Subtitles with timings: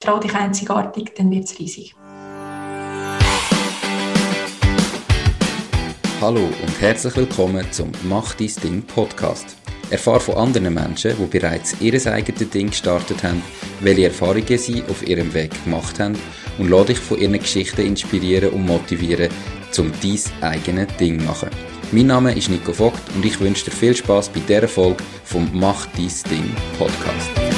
[0.00, 1.94] trau dich einzigartig, dann wird es riesig.
[6.20, 9.56] Hallo und herzlich willkommen zum Mach dein Ding Podcast.
[9.90, 13.42] Erfahre von anderen Menschen, die bereits ihr eigenes Ding gestartet haben,
[13.80, 16.18] welche Erfahrungen sie auf ihrem Weg gemacht haben
[16.58, 19.30] und lade dich von ihren Geschichten inspirieren und motivieren,
[19.78, 21.50] um dein eigenes Ding zu machen.
[21.92, 25.50] Mein Name ist Nico Vogt und ich wünsche dir viel Spaß bei dieser Folge vom
[25.52, 27.49] Mach dein Ding Podcast.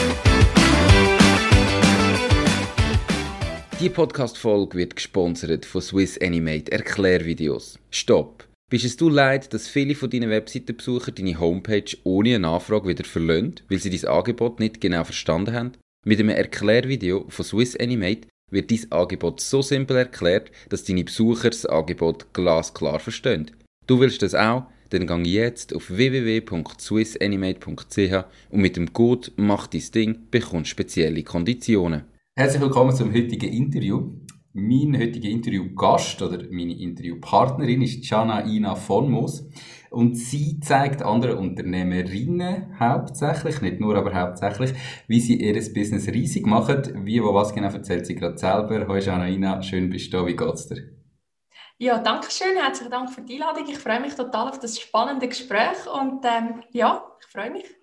[3.83, 7.81] Die Podcast-Folge wird gesponsert von Swiss Animate Erklärvideos.
[7.91, 8.47] Stopp!
[8.71, 13.03] Bist es du leid, dass viele von deinen Webseitenbesucher deine Homepage ohne eine Anfrage wieder
[13.03, 15.73] verlassen, weil sie dein Angebot nicht genau verstanden haben?
[16.07, 21.51] Mit einem Erklärvideo von Swiss Animate wird dein Angebot so simpel erklärt, dass deine Besucher
[21.51, 23.51] das Angebot glasklar verstehen.
[23.89, 24.67] Du willst das auch?
[24.91, 32.12] Dann gang jetzt auf www.swissanimate.ch und mit dem Code «Mach dein Ding» bekommst spezielle Konditionen.
[32.35, 34.11] Herzlich willkommen zum heutigen Interview.
[34.55, 39.47] Mein heutiger Interviewgast oder meine Interviewpartnerin ist Jana Ina von Moos.
[39.91, 44.73] Und sie zeigt anderen Unternehmerinnen hauptsächlich, nicht nur, aber hauptsächlich,
[45.09, 47.05] wie sie ihr Business riesig machen.
[47.05, 48.81] Wie, wo, was genau erzählt sie gerade selber.
[48.81, 50.27] Hallo Jana Ina, schön bist du da.
[50.27, 50.89] Wie geht's dir?
[51.77, 52.57] Ja, danke schön.
[52.57, 53.69] Herzlichen Dank für die Einladung.
[53.69, 57.82] Ich freue mich total auf das spannende Gespräch und ähm, ja, ich freue mich.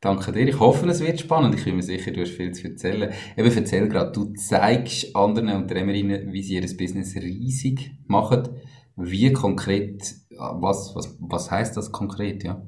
[0.00, 0.46] Danke dir.
[0.46, 1.54] Ich hoffe, es wird spannend.
[1.54, 3.12] Ich bin mir sicher, du hast viel zu erzählen.
[3.36, 8.48] Eben, erzähl gerade, du zeigst anderen Unternehmerinnen, wie sie ihr Business riesig machen.
[8.96, 12.62] Wie konkret, was, was, was heißt das konkret, ja?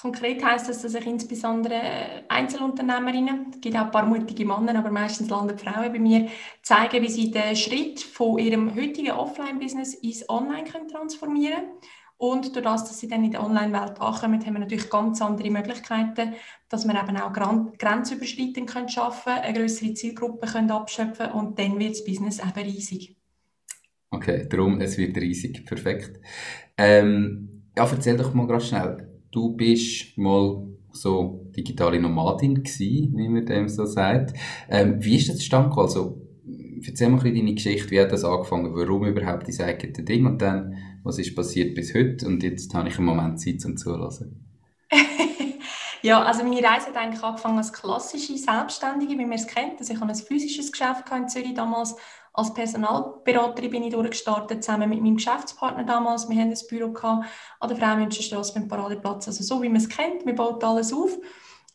[0.00, 4.90] Konkret heißt das, dass ich insbesondere Einzelunternehmerinnen, es gibt auch ein paar mutige Männer, aber
[4.90, 6.28] meistens landen Frauen bei mir,
[6.62, 12.62] zeige, wie sie den Schritt von ihrem heutigen Offline-Business ins Online transformieren können und durch
[12.62, 16.34] das, dass sie dann in der Online-Welt ankommen, haben wir natürlich ganz andere Möglichkeiten,
[16.68, 21.92] dass wir eben auch grenzüberschreitend arbeiten können, eine größere Zielgruppe können abschöpfen und dann wird
[21.92, 23.16] das Business eben riesig.
[24.10, 25.64] Okay, darum, es wird riesig.
[25.64, 26.20] Perfekt.
[26.76, 29.08] Ähm, ja, erzähl doch mal ganz schnell.
[29.30, 34.34] Du bist mal so digitale Nomadin gewesen, wie man dem so sagt.
[34.68, 36.20] Ähm, wie ist das zustande Also,
[36.86, 37.90] erzähl mal ein bisschen deine Geschichte.
[37.90, 38.74] Wie hat das angefangen?
[38.74, 40.26] Warum überhaupt dein eigenes Ding?
[40.26, 43.76] Und dann was ist passiert bis heute und jetzt habe ich einen Moment Zeit zum
[43.76, 44.46] Zuhören.
[46.02, 49.78] ja, also meine Reise hat eigentlich angefangen als klassische Selbstständige, wie man es kennt.
[49.78, 51.96] Also ich habe ein physisches Geschäft in Zürich damals.
[52.32, 56.28] Als Personalberaterin bin ich durchgestartet, zusammen mit meinem Geschäftspartner damals.
[56.28, 57.24] Wir haben ein Büro an
[57.68, 59.26] der Frauenmünsterstraße beim Paradeplatz.
[59.26, 61.18] Also so, wie man es kennt, wir bauen alles auf.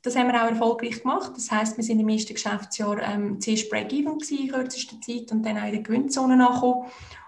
[0.01, 1.31] Das haben wir auch erfolgreich gemacht.
[1.35, 5.57] Das heißt, wir sind im ersten Geschäftsjahr ähm, zuerst Break-Even in kürzester Zeit und dann
[5.57, 6.87] auch in der Gewinnzone angekommen.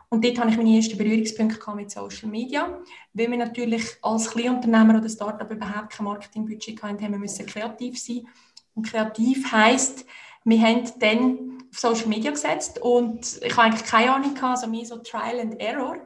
[0.09, 2.79] Und dort hatte ich meine ersten Berührungspunkte mit Social Media.
[3.13, 7.99] Weil wir natürlich als Kleinunternehmer oder Startup überhaupt kein Marketingbudget hatten, haben wir müssen kreativ
[7.99, 8.27] sein.
[8.73, 10.05] Und kreativ heisst,
[10.45, 14.67] wir haben dann auf Social Media gesetzt und ich habe eigentlich keine Ahnung gehabt, also
[14.67, 15.97] mehr so Trial and Error.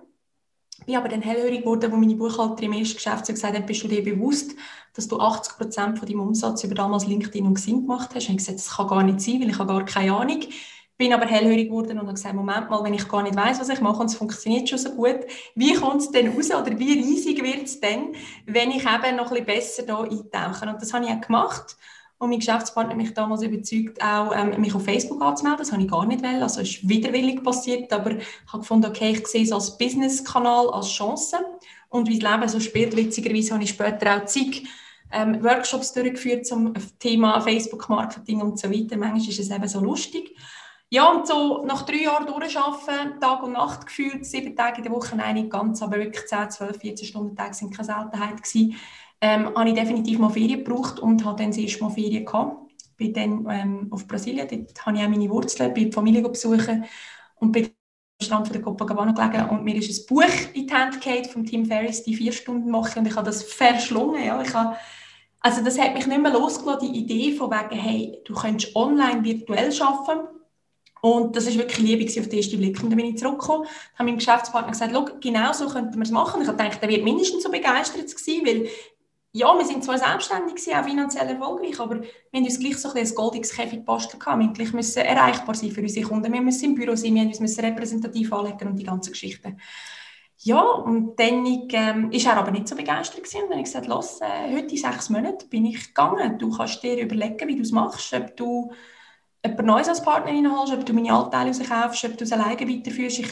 [0.79, 3.83] Ich bin aber dann hellhörig geworden, wo meine Buchhalterin im ersten Geschäftsjahr gesagt hat, bist
[3.83, 4.55] du dir bewusst,
[4.95, 8.29] dass du 80 Prozent von deinem Umsatz über damals LinkedIn und Xing gemacht hast?
[8.29, 10.41] Ich gesagt, das kann gar nicht sein, weil ich habe gar keine Ahnung
[11.01, 13.69] bin aber hellhörig geworden und habe gesagt, Moment mal, wenn ich gar nicht weiß, was
[13.69, 15.21] ich mache und es funktioniert schon so gut,
[15.55, 18.13] wie kommt es denn raus oder wie riesig wird es denn,
[18.45, 20.69] wenn ich eben noch ein bisschen besser hier eintauche?
[20.69, 21.75] Und das habe ich auch gemacht.
[22.19, 25.57] Und mein Geschäftspartner hat mich damals überzeugt, auch ähm, mich auf Facebook anzumelden.
[25.57, 26.43] Das habe ich gar nicht wollen.
[26.43, 28.23] Also ist widerwillig passiert, aber ich
[28.53, 31.37] habe gefunden, okay, ich sehe es als Business-Kanal, als Chance.
[31.89, 34.67] Und wie das Leben so spielt, witzigerweise habe ich später auch zig
[35.11, 38.97] ähm, Workshops durchgeführt zum Thema Facebook-Marketing und so weiter.
[38.97, 40.35] Manchmal ist es eben so lustig.
[40.93, 44.91] Ja, und so nach drei Jahren durcharbeiten, Tag und Nacht gefühlt, sieben Tage in der
[44.91, 48.75] Woche, nein, ganz, aber wirklich 10, 12, 14 Stunden Tage sind keine Seltenheit gewesen,
[49.21, 52.57] ähm, habe ich definitiv mal Ferien gebraucht und habe dann das erste Mal Ferien gehabt.
[52.97, 56.83] Bin dann ähm, auf Brasilien, dort habe ich auch meine Wurzeln, bin die Familie besuchen
[57.35, 60.73] und bin am Strand von der Copacabana gelegen und mir ist ein Buch in die
[60.73, 64.41] Hand gefallen vom Team Ferris, die vier Stunden machen und ich habe das verschlungen, ja,
[64.41, 64.75] ich habe
[65.39, 69.23] also das hat mich nicht mehr losgelassen, die Idee von wegen, hey, du könntest online
[69.23, 70.40] virtuell arbeiten
[71.01, 72.81] und das war wirklich Liebe auf den ersten Blick.
[72.83, 76.41] Und dann bin ich zurückgekommen, habe meinem Geschäftspartner gesagt, genau so könnten wir es machen.
[76.41, 78.67] Ich habe gedacht, er wird mindestens so begeistert sein, weil
[79.33, 82.89] ja, wir sind zwar selbstständig gewesen, auch finanziell erfolgreich, aber wir haben uns gleich so
[82.89, 84.23] ein, ein goldiges Käfig gebastelt.
[84.25, 86.33] Wir gleich müssen erreichbar sein für unsere Kunden.
[86.33, 89.55] Wir müssen im Büro sein, wir müssen uns repräsentativ anlegen und die ganze Geschichte.
[90.43, 93.43] Ja, und dann ähm, ist er aber nicht so begeistert gewesen.
[93.43, 96.37] Und dann habe ich gesagt, los, äh, heute in sechs Monaten bin ich gegangen.
[96.37, 98.71] Du kannst dir überlegen, wie du es machst, ob du
[99.43, 103.19] jemand Neues als Partnerin holst, ob du meine Anteile rauskaufst, ob du es alleine weiterführst.
[103.19, 103.29] Ich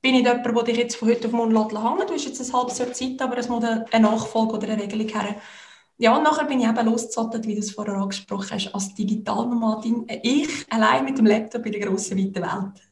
[0.00, 2.52] bin nicht jemand, der dich jetzt von heute auf morgen hängen Du hast jetzt ein
[2.52, 5.36] halbes Jahr Zeit, aber es muss eine Nachfolge oder eine Regelung her.
[5.98, 10.06] ja, und nachher bin ich eben losgezottet, wie du es vorher angesprochen hast, als Digitalnomadin.
[10.22, 12.90] Ich allein mit dem Laptop in der grossen, weiten Welt.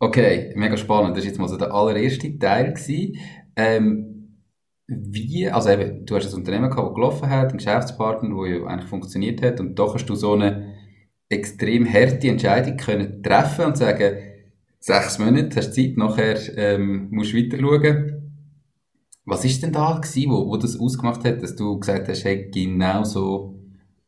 [0.00, 1.16] Okay, mega spannend.
[1.16, 2.74] Das war jetzt mal so der allererste Teil.
[3.56, 4.40] Ähm,
[4.86, 8.66] wie, also eben, du hast ein Unternehmen gehabt, das gelaufen hat, einen Geschäftspartner, der ja
[8.66, 10.74] eigentlich funktioniert hat, und doch hast du so eine
[11.28, 14.16] extrem harte Entscheidung können treffen und sagen,
[14.78, 18.20] sechs Monate hast Zeit, nachher ähm, musst du weiter schauen.
[19.24, 22.50] Was ist denn da gewesen, wo, wo das ausgemacht hat, dass du gesagt hast, hey,
[22.52, 23.58] genau so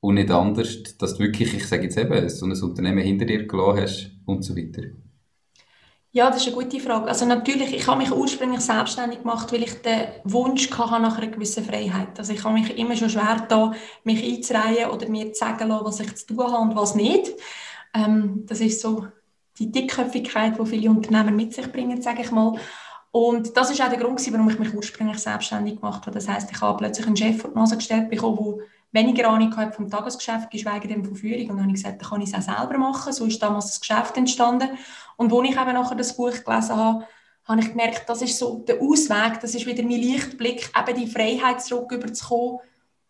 [0.00, 3.46] und nicht anders, dass du wirklich, ich sage jetzt eben, so ein Unternehmen hinter dir
[3.46, 4.82] gelassen hast und so weiter?
[6.16, 7.08] Ja, das ist eine gute Frage.
[7.08, 11.26] Also natürlich, ich habe mich ursprünglich selbstständig gemacht, weil ich den Wunsch hatte nach einer
[11.26, 12.18] gewissen Freiheit.
[12.18, 15.84] Also ich habe mich immer schon schwer da, mich einzureihen oder mir zu sagen lassen,
[15.84, 17.32] was ich zu tun habe und was nicht.
[17.92, 19.08] Ähm, das ist so
[19.58, 22.54] die Dickköpfigkeit, die viele Unternehmer mit sich bringen, sage ich mal.
[23.10, 26.12] Und das ist auch der Grund, warum ich mich ursprünglich selbstständig gemacht habe.
[26.12, 28.64] Das heißt, ich habe plötzlich einen Chef vor die Nase gestellt bekommen, der
[28.96, 31.42] weniger Ahnung hat vom Tagesgeschäft, geschweige denn von Führung.
[31.42, 33.12] Und dann habe ich gesagt, dann kann ich es auch selber machen.
[33.12, 34.70] So ist damals das Geschäft entstanden.
[35.16, 37.06] Und als ich eben nachher das Buch gelesen habe,
[37.44, 41.06] habe ich gemerkt, das ist so der Ausweg, das ist wieder mein Lichtblick, eben die
[41.06, 42.58] Freiheit zurück überzukommen,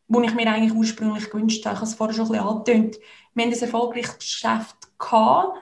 [0.09, 1.75] die ich mir eigentlich ursprünglich gewünscht habe.
[1.75, 2.97] Ich habe es vorher schon ein bisschen angetönt.
[3.35, 5.59] Wir haben ein erfolgreiches Geschäft gehabt,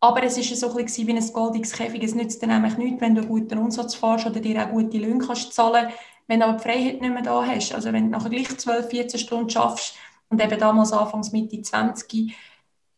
[0.00, 2.02] aber es war so ein bisschen wie ein goldiges Käfig.
[2.02, 4.98] Es nützt dir nämlich nichts, wenn du einen guten Umsatz fährst oder dir auch gute
[4.98, 5.88] Löhne kannst zahlen
[6.30, 7.74] wenn du aber die Freiheit nicht mehr da hast.
[7.74, 9.96] Also wenn du nachher gleich 12, 14 Stunden schaffst
[10.28, 12.32] und eben damals anfangs Mitte 20,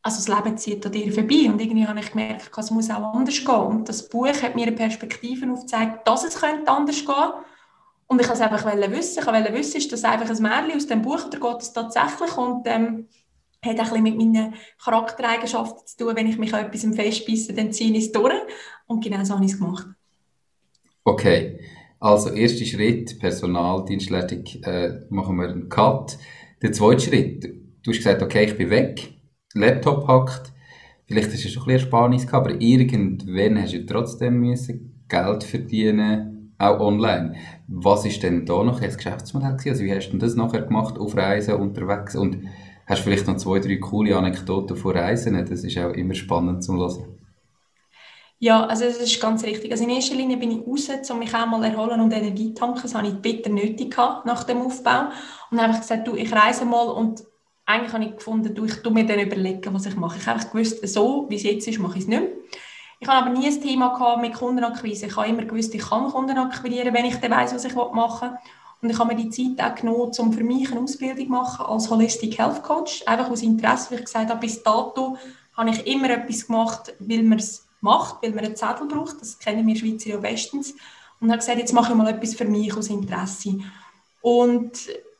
[0.02, 1.48] also das Leben zieht an dir vorbei.
[1.48, 3.54] Und irgendwie habe ich gemerkt, es muss auch anders gehen.
[3.54, 7.32] Und das Buch hat mir eine Perspektive aufgezeigt, dass es könnte anders gehen.
[8.06, 9.20] Und ich wollte es einfach wissen.
[9.20, 12.36] Ich wollte wissen, ist das einfach ein Märchen aus dem Buch oder geht es tatsächlich?
[12.36, 13.08] Und ähm,
[13.64, 16.16] hat auch ein bisschen mit meinen Charaktereigenschaften zu tun.
[16.16, 18.34] Wenn ich mich an etwas festbeiße, dann ziehe ich es durch.
[18.86, 19.86] Und genau so habe ich es gemacht.
[21.04, 21.58] Okay,
[22.02, 26.18] also erster Schritt, Personaldienstleistung, äh, machen wir einen Cut.
[26.60, 29.14] Der zweite Schritt, du hast gesagt, okay, ich bin weg,
[29.54, 30.52] Laptop hackt,
[31.06, 35.44] vielleicht hast du schon ein bisschen Ersparnis gehabt, aber irgendwann hast du trotzdem müssen Geld
[35.44, 37.36] verdienen, auch online.
[37.68, 39.70] Was ist denn da noch das Geschäftsmodell gewesen?
[39.70, 42.38] Also wie hast du das nachher gemacht, auf Reisen, unterwegs und
[42.84, 45.34] Hast du vielleicht noch zwei, drei coole Anekdoten von Reisen?
[45.34, 47.21] Das ist auch immer spannend zu hören.
[48.42, 49.70] Ja, also das ist ganz richtig.
[49.70, 52.82] Also in erster Linie bin ich raus, um mich auch mal erholen und Energie tanken.
[52.82, 55.10] Das habe ich bitter nötig gehabt nach dem Aufbau.
[55.48, 57.22] Und dann habe ich gesagt, du, ich reise mal und
[57.66, 60.18] eigentlich habe ich gefunden, du, ich tue mir dann überlegen, was ich mache.
[60.18, 62.30] Ich habe gewusst, so wie es jetzt ist, mache ich es nicht mehr.
[62.98, 65.06] Ich habe aber nie ein Thema gehabt mit Kundenakquise.
[65.06, 68.30] Ich habe immer gewusst, ich kann Kunden akquirieren, wenn ich dann weiss, was ich machen
[68.30, 68.38] will.
[68.80, 71.66] Und ich habe mir die Zeit auch genommen, um für mich eine Ausbildung zu machen
[71.66, 73.04] als Holistic Health Coach.
[73.06, 75.16] Einfach aus Interesse, weil ich gesagt habe, bis dato
[75.56, 79.20] habe ich immer etwas gemacht, weil man es macht, weil man einen Zettel braucht.
[79.20, 80.74] Das kennen wir Schweizer ja bestens.
[81.20, 83.58] Und habe gesagt, jetzt mache ich mal etwas für mich aus Interesse.
[84.20, 84.72] Und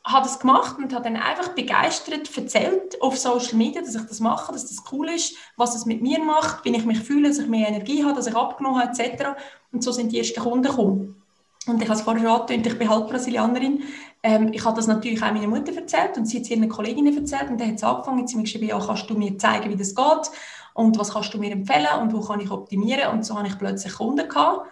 [0.04, 4.18] habe das gemacht und habe dann einfach begeistert erzählt auf Social Media, dass ich das
[4.18, 7.38] mache, dass das cool ist, was es mit mir macht, wie ich mich fühle, dass
[7.38, 9.36] ich mehr Energie habe, dass ich abgenommen habe, etc.
[9.70, 11.22] Und so sind die ersten Kunden gekommen.
[11.68, 13.84] Und ich habe es vorher schon angetönt, ich bin halb Brasilianerin.
[14.24, 17.16] Ähm, ich habe das natürlich auch meiner Mutter erzählt und sie hat es ihren Kolleginnen
[17.16, 17.50] erzählt.
[17.50, 19.94] Und dann hat sie angefangen, sie mir geschrieben, ja, kannst du mir zeigen, wie das
[19.94, 20.30] geht?
[20.74, 22.00] Und was kannst du mir empfehlen?
[22.00, 23.12] Und wo kann ich optimieren?
[23.12, 24.68] Und so habe ich plötzlich Kunden gehabt.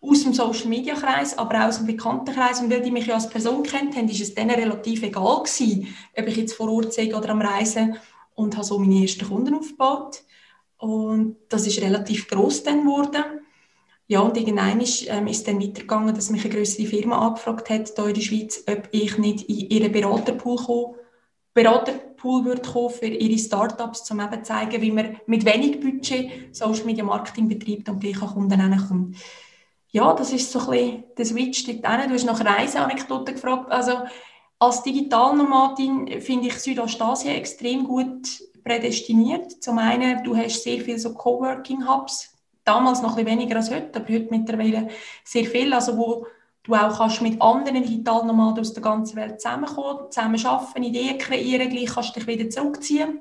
[0.00, 2.60] Aus dem Social Media Kreis, aber auch aus dem Bekanntenkreis.
[2.60, 5.94] Und weil die mich ja als Person kennt haben, ist es denen relativ egal gewesen,
[6.16, 7.96] ob ich jetzt vor Ort sehe oder am Reisen.
[8.34, 10.22] Und habe so meine ersten Kunden aufgebaut.
[10.78, 13.24] Und das ist relativ groß dann geworden.
[14.08, 17.92] Ja, und irgendwann ist, ähm, ist dann weitergegangen, dass mich eine größere Firma angefragt hat,
[17.96, 20.94] hier in der Schweiz, ob ich nicht in ihren Beraterpool komme,
[22.16, 26.54] Beraterpool würde kommen für ihre Startups, um eben zu zeigen, wie man mit wenig Budget
[26.54, 29.16] Social Media Marketing betreibt und gleich an Kunden hinkommt.
[29.90, 32.08] Ja, das ist so ein bisschen der Switch dort hin.
[32.08, 33.70] Du hast nach Reiseanekdoten gefragt.
[33.70, 33.92] Also
[34.58, 39.62] als Digitalnomadin finde ich Südostasien extrem gut prädestiniert.
[39.62, 44.00] Zum einen, du hast sehr viele so Coworking-Hubs, damals noch ein bisschen weniger als heute,
[44.00, 44.88] aber heute mittlerweile
[45.24, 46.26] sehr viel, also wo
[46.66, 51.70] du auch kannst mit anderen Digitalnomaden aus der ganzen Welt zusammenkommen, zusammen arbeiten, Ideen kreieren,
[51.70, 53.20] gleich kannst du dich wieder zurückziehen.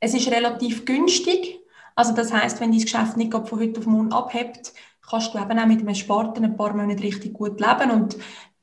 [0.00, 1.60] Es ist relativ günstig,
[1.94, 4.72] also das heißt, wenn dein Geschäft nicht von heute auf morgen abhebt,
[5.08, 8.16] kannst du eben auch mit einem Sparten ein paar Monate richtig gut leben und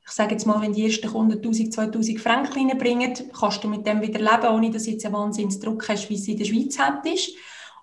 [0.04, 3.86] ich sage jetzt mal, wenn die ersten Kunden 1000, 2000 Franken bringen, kannst du mit
[3.86, 6.76] dem wieder leben, ohne dass du jetzt einen Wahnsinnsdruck hast, wie es in der Schweiz
[6.78, 7.30] hättest.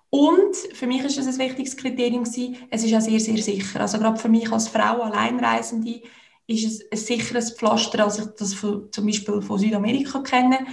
[0.10, 3.82] Und für mich ist es ein wichtiges Kriterium gewesen, es ist auch sehr, sehr sicher.
[3.82, 6.02] Also gerade für mich als Frau, Alleinreisende,
[6.48, 10.66] ist es ein sicheres Pflaster, als ich das von, zum Beispiel von Südamerika kenne.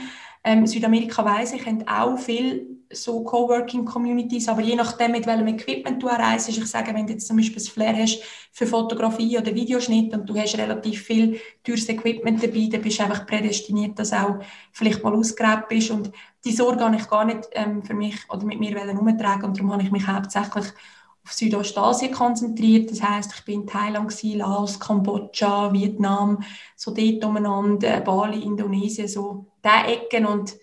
[0.42, 6.02] Ähm, Südamerika weiss ich, haben auch viele so Coworking-Communities, aber je nachdem, mit welchem Equipment
[6.02, 9.54] du reist, ich sage, wenn du jetzt zum Beispiel ein Flair hast für Fotografie oder
[9.54, 14.12] Videoschnitt und du hast relativ viel teures Equipment dabei, dann bist du einfach prädestiniert, dass
[14.12, 14.38] auch
[14.72, 16.12] vielleicht mal ausgeräbt bist und
[16.46, 19.72] die Sorge habe ich gar nicht ähm, für mich oder mit mir umtragen und darum
[19.72, 20.66] habe ich mich hauptsächlich
[21.24, 22.88] auf Südostasien konzentriert.
[22.90, 26.44] Das heißt, ich bin in Thailand, Laos, Kambodscha, Vietnam,
[26.76, 30.54] so dort umeinander, Bali, Indonesien, so diese Ecken und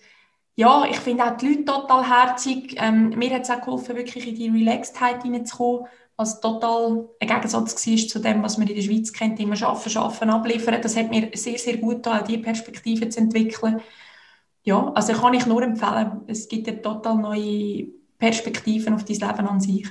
[0.55, 2.75] ja, ich finde auch die Leute total herzig.
[2.77, 7.87] Ähm, mir hat es auch geholfen, wirklich in die Relaxedheit hineinzukommen, was total ein Gegensatz
[7.87, 10.81] war zu dem, was man in der Schweiz kennt, immer arbeiten, arbeiten, abliefern.
[10.81, 13.81] Das hat mir sehr, sehr gut getan, auch diese Perspektive zu entwickeln.
[14.63, 16.21] Ja, also kann ich nur empfehlen.
[16.27, 19.87] Es gibt ja total neue Perspektiven auf dein Leben an sich.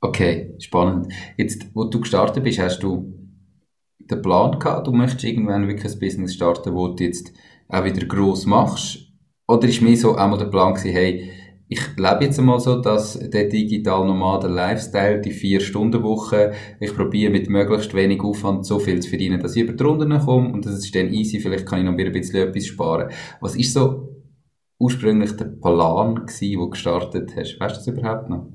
[0.00, 1.12] Okay, spannend.
[1.36, 3.12] Jetzt, wo du gestartet bist, hast du
[3.98, 7.32] den Plan gehabt, du möchtest irgendwann wirklich ein Business starten, wo du jetzt
[7.68, 8.98] auch wieder gross machst?
[9.48, 11.32] Oder ist mir so einmal der Plan gewesen, hey,
[11.74, 17.50] ich lebe jetzt einmal so, dass der digital nomade Lifestyle, die Vier-Stunden-Woche, ich probiere mit
[17.50, 20.74] möglichst wenig Aufwand so viel zu verdienen, dass ich über die Runden komme und das
[20.78, 23.10] ist dann easy, vielleicht kann ich noch ein bisschen etwas sparen.
[23.40, 24.08] Was ist so
[24.78, 27.58] ursprünglich der Plan gewesen, wo du gestartet hast?
[27.58, 28.52] Weißt du das überhaupt noch?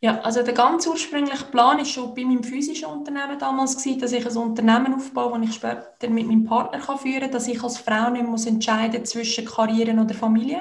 [0.00, 4.12] Ja, also der ganz ursprüngliche Plan ist schon bei meinem physischen Unternehmen damals gewesen, dass
[4.12, 7.78] ich ein Unternehmen aufbaue, das ich später mit meinem Partner führen kann, dass ich als
[7.78, 10.60] Frau nicht muss entscheiden zwischen Karriere oder Familie,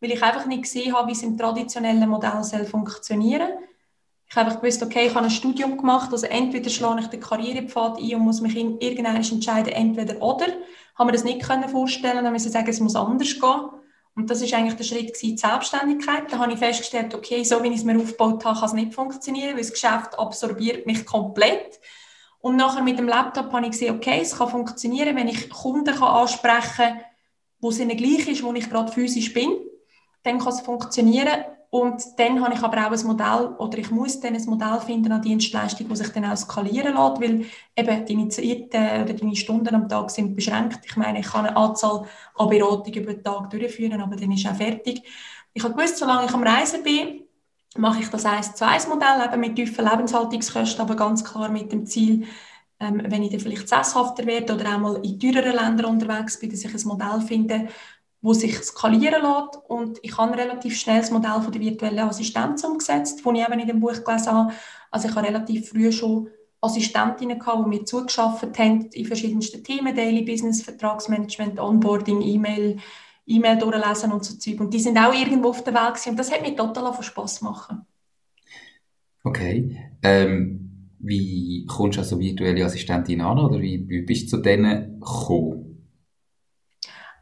[0.00, 3.50] weil ich einfach nicht gesehen habe, wie es im traditionellen Modell soll funktionieren
[4.28, 7.98] Ich habe gewusst, okay, ich habe ein Studium gemacht, also entweder schlage ich den Karrierepfad
[7.98, 10.46] ein und muss mich irgendwann entscheiden, entweder oder.
[10.96, 13.68] Habe mir das nicht können vorstellen, dann müssen sagen, es muss anders gehen.
[14.16, 16.32] Und das ist eigentlich der Schritt gewesen, die Selbstständigkeit.
[16.32, 18.94] Da habe ich festgestellt, okay, so wie ich es mir aufgebaut habe, kann es nicht
[18.94, 21.78] funktionieren, weil das Geschäft absorbiert mich komplett.
[22.40, 25.94] Und nachher mit dem Laptop habe ich gesehen, okay, es kann funktionieren, wenn ich Kunden
[25.94, 27.00] kann ansprechen kann,
[27.60, 29.50] wo es ihnen gleich ist, wo ich gerade physisch bin,
[30.26, 31.44] dann kann es funktionieren.
[31.70, 35.12] Und dann habe ich aber auch ein Modell, oder ich muss dann ein Modell finden
[35.12, 37.44] an Dienstleistung, das sich dann auch skalieren lässt, weil
[37.76, 40.80] eben deine Zeiten oder deine Stunden am Tag sind beschränkt.
[40.84, 42.06] Ich meine, ich kann eine Anzahl
[42.36, 45.02] an Beratungen über den Tag durchführen, aber dann ist auch fertig.
[45.52, 47.22] Ich habe gewusst, solange ich am Reisen bin,
[47.76, 51.72] mache ich das 1 zu 1 Modell, eben mit tiefen Lebenshaltungskosten, aber ganz klar mit
[51.72, 52.26] dem Ziel,
[52.78, 56.50] ähm, wenn ich dann vielleicht sesshafter werde oder auch mal in teureren Ländern unterwegs bin,
[56.50, 57.68] dass ich ein Modell finde,
[58.26, 59.60] wo sich skalieren lässt.
[59.68, 63.60] Und ich habe relativ schnell das Modell von der virtuellen Assistenz umgesetzt, das ich eben
[63.60, 64.52] in dem Buch gelesen habe.
[64.90, 66.28] Also ich habe relativ früh schon
[66.60, 72.78] Assistentinnen gehabt, die mir zugeschafft haben in verschiedensten Themen, Daily Business, Vertragsmanagement, Onboarding, E-Mail,
[73.26, 74.58] E-Mail durchlesen und so Zeug.
[74.58, 76.10] Und die sind auch irgendwo auf der Welt gewesen.
[76.10, 77.70] Und das hat mir total viel Spass gemacht.
[79.22, 79.92] Okay.
[80.02, 85.65] Ähm, wie kommst du als virtuelle Assistentin an oder wie bist du zu denen gekommen?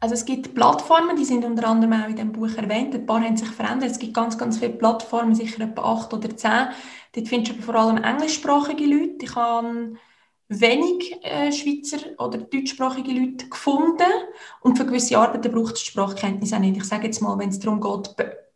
[0.05, 2.93] Also es gibt Plattformen, die sind unter anderem auch in dem Buch erwähnt.
[2.93, 3.89] Ein paar haben sich verändert.
[3.89, 6.67] Es gibt ganz, ganz viele Plattformen, sicher etwa acht oder zehn.
[7.13, 9.25] Dort findest du aber vor allem englischsprachige Leute.
[9.25, 9.95] Ich habe
[10.47, 14.11] wenig äh, Schweizer oder deutschsprachige Leute gefunden.
[14.61, 16.77] Und für gewisse Arbeiten braucht es Sprachkenntnis auch nicht.
[16.77, 18.15] Ich sage jetzt mal, wenn es darum geht,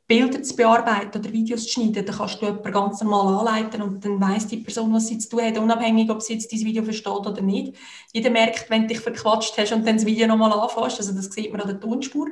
[0.09, 4.03] Bilder zu bearbeiten oder Videos zu schneiden, dann kannst du jemanden ganz normal anleiten und
[4.03, 6.83] dann weiss die Person, was sie zu tun hat, unabhängig, ob sie jetzt dieses Video
[6.83, 7.75] versteht oder nicht.
[8.11, 11.25] Jeder merkt, wenn du dich verquatscht hast und dann das Video nochmal anfasst, also das
[11.25, 12.27] sieht man an der Tonspur.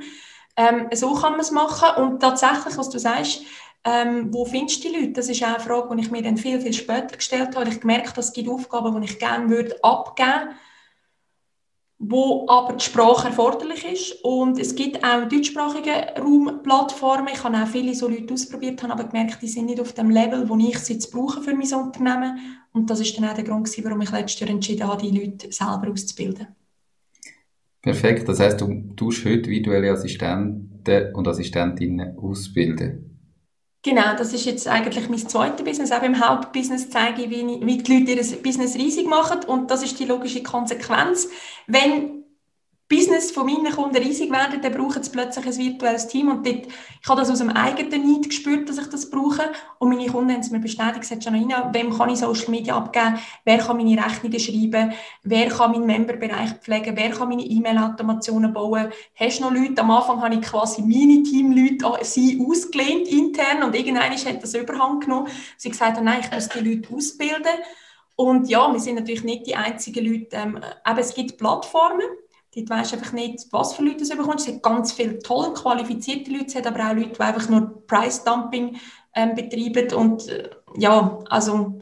[0.55, 3.43] Ähm, so kann man es machen und tatsächlich, was du sagst,
[3.83, 5.11] ähm, wo findest du die Leute?
[5.11, 7.69] Das ist auch eine Frage, die ich mir dann viel, viel später gestellt habe.
[7.69, 10.55] Ich gemerkt habe, es gibt Aufgaben, die ich gerne würde abgeben würde
[11.99, 14.23] wo aber die Sprache erforderlich ist.
[14.23, 17.33] Und es gibt auch deutschsprachige Raumplattformen.
[17.33, 20.11] Ich habe auch viele so Leute ausprobiert, habe aber gemerkt, die sind nicht auf dem
[20.11, 22.39] Level, wo ich sie jetzt brauche für mein Unternehmen.
[22.71, 25.51] Und das ist dann auch der Grund, warum ich letztes Jahr entschieden habe, die Leute
[25.51, 26.47] selber auszubilden.
[27.81, 28.27] Perfekt.
[28.27, 33.16] Das heißt, du tust heute virtuelle Assistenten und Assistentinnen ausbilden.
[33.87, 35.93] Genau, das ist jetzt eigentlich mein zweites Business.
[35.93, 39.45] Auch im Hauptbusiness zeige ich, wie, die Leute ihr Business riesig machen.
[39.47, 41.29] Und das ist die logische Konsequenz.
[41.67, 42.16] Wenn
[42.89, 46.29] Business von meinen Kunden riesig werden, dann brauchen sie plötzlich ein virtuelles Team.
[46.29, 49.51] Und dort, ich habe das aus dem eigenen Need gespürt, dass ich das brauche.
[49.77, 53.19] Und meine Kunden haben es mir bestätigt, gesagt, Janina, wem kann ich Social Media abgeben?
[53.43, 54.93] Wer kann meine Rechnungen schreiben?
[55.23, 56.95] Wer kann meinen Memberbereich pflegen?
[56.95, 58.87] Wer kann meine E-Mail-Automationen bauen?
[59.15, 59.81] Hast du noch Leute?
[59.81, 64.53] Am Anfang habe ich quasi meine Teamleute an sie ausgelehnt intern und irgendwann hat das
[64.53, 65.27] Überhang genommen.
[65.57, 67.51] Sie gesagt nein, ich muss die Leute ausbilden.
[68.15, 70.37] Und ja, wir sind natürlich nicht die einzigen Leute.
[70.37, 72.07] Ähm, aber es gibt Plattformen,
[72.55, 74.47] Dort weisst du einfach nicht, was für Leute du bekommst.
[74.47, 77.85] Es hat ganz viele tolle, qualifizierte Leute, es hat aber auch Leute, die einfach nur
[77.87, 78.77] Price-Dumping
[79.13, 79.93] ähm, betreiben.
[79.93, 81.79] Und äh, ja, also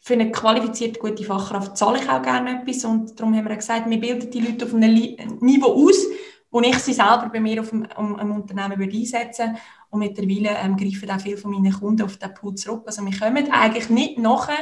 [0.00, 2.84] für eine qualifizierte, gute Fachkraft zahle ich auch gerne etwas.
[2.84, 6.06] Und darum haben wir gesagt, wir bilden die Leute auf einem Niveau aus,
[6.50, 9.56] wo ich sie selber bei mir auf einem, um, einem Unternehmen würde einsetzen
[9.90, 12.82] Und mittlerweile ähm, greifen auch viele von meinen Kunden auf diesen Pool zurück.
[12.86, 14.58] Also wir kommen eigentlich nicht nachher,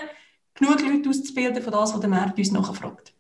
[0.55, 3.15] genug Leute auszubilden von das, was der Markt uns nachfragt.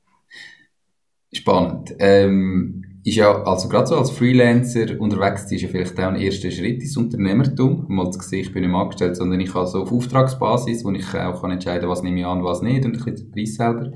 [1.32, 1.94] Spannend.
[1.99, 6.50] Ähm, ist ja, also gerade so als Freelancer unterwegs, ist ja vielleicht auch ein erster
[6.50, 7.87] Schritt ins Unternehmertum.
[7.88, 11.06] Mal zu sehen, ich bin nicht angestellt, sondern ich habe so auf Auftragsbasis, wo ich
[11.14, 13.54] auch kann entscheiden kann, was nehme ich an, was nicht und ein bisschen den Preis
[13.54, 13.92] selber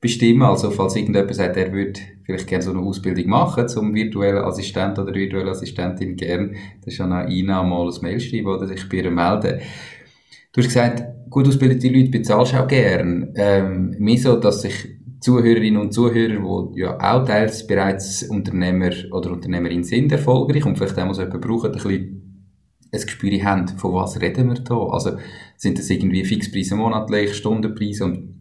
[0.00, 0.42] bestimmen.
[0.42, 4.98] Also falls irgendjemand sagt, er würde vielleicht gerne so eine Ausbildung machen zum virtuellen Assistent
[4.98, 8.98] oder virtuelle Assistentin gern, dann ist auch Ina mal ein Mail schreiben oder sich bei
[8.98, 9.60] ihr melden.
[10.52, 13.32] Du hast gesagt, gut ausgebildete Leute bezahlst du auch gern.
[13.36, 19.32] Ähm, mir so, dass sich Zuhörerinnen und Zuhörer, die ja auch teils bereits Unternehmer oder
[19.32, 22.22] Unternehmerin sind, erfolgreich und vielleicht auch mal so jemanden brauchen, ein bisschen
[22.92, 24.76] ein Gespür haben, von was reden wir da?
[24.76, 25.18] Also
[25.56, 28.36] sind das irgendwie Fixpreise monatlich, Stundenpreise und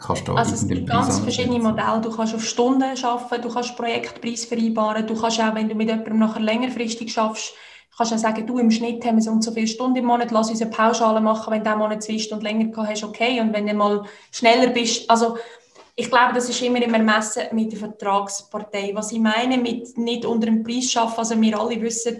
[0.00, 2.00] kannst du also es gibt ganz verschiedene Modelle.
[2.02, 5.88] Du kannst auf Stunden arbeiten, du kannst Projektpreis vereinbaren, du kannst auch, wenn du mit
[5.88, 7.54] jemandem nachher längerfristig schaffst,
[7.96, 10.06] kannst du auch sagen, du im Schnitt haben wir so und so viele Stunden im
[10.06, 13.40] Monat, lass uns eine Pauschale machen, wenn du einen Monat zwei Stunden länger hast, okay,
[13.40, 15.36] und wenn du mal schneller bist, also
[15.96, 18.90] ich glaube, das ist immer im Ermessen mit der Vertragspartei.
[18.94, 22.18] Was ich meine mit nicht unter dem Preis schaffen, also wir alle wissen,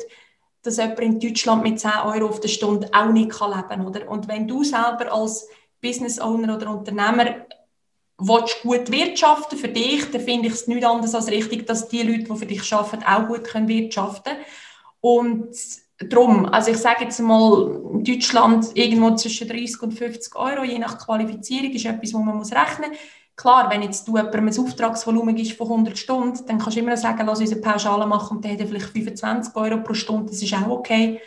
[0.63, 4.07] dass jemand in Deutschland mit 10 Euro auf der Stunde auch nicht leben kann.
[4.07, 5.49] Und wenn du selber als
[5.83, 7.47] Business Owner oder Unternehmer
[8.17, 12.03] willst gut wirtschaften für dich, dann finde ich es nicht anders als richtig, dass die
[12.03, 14.37] Leute, die für dich arbeiten, auch gut können wirtschaften
[15.01, 15.51] Und
[15.99, 20.79] darum, also ich sage jetzt mal, in Deutschland irgendwo zwischen 30 und 50 Euro, je
[20.79, 22.99] nach Qualifizierung, ist etwas, wo man muss rechnen muss.
[23.37, 26.97] Klar, wenn jetzt du jemandem ein Auftragsvolumen gibst von 100 Stunden, dann kannst du immer
[26.97, 30.31] sagen, lass uns eine Pauschale machen und dann hat er vielleicht 25 Euro pro Stunde,
[30.31, 31.21] das ist auch okay.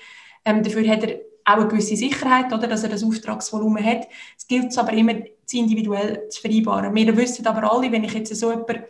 [0.46, 4.08] Ähm, dafür hat er auch eine gewisse Sicherheit, oder, dass er das Auftragsvolumen hat.
[4.38, 6.94] Es gilt aber immer, zu individuell zu vereinbaren.
[6.94, 8.84] Wir wissen aber alle, wenn ich jetzt so jemanden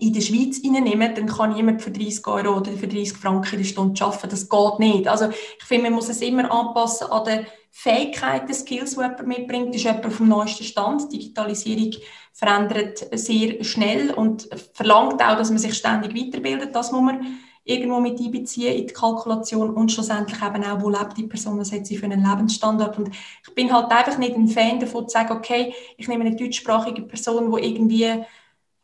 [0.00, 3.58] in der Schweiz reinnehme, dann kann jemand für 30 Euro oder für 30 Franken in
[3.58, 4.30] der Stunde arbeiten.
[4.30, 5.08] Das geht nicht.
[5.08, 9.74] Also ich finde, man muss es immer anpassen an die Fähigkeiten, Skills, die jemand mitbringt.
[9.74, 11.12] Ist jemand dem neuesten Stand.
[11.12, 11.90] Die Digitalisierung
[12.32, 16.74] verändert sehr schnell und verlangt auch, dass man sich ständig weiterbildet.
[16.74, 21.16] Das muss man irgendwo mit einbeziehen in die Kalkulation und schlussendlich eben auch, wo lebt
[21.16, 22.98] die Person, was hat sie für einen Lebensstandard.
[22.98, 26.36] Und ich bin halt einfach nicht ein Fan davon zu sagen, okay, ich nehme eine
[26.36, 28.24] deutschsprachige Person, die irgendwie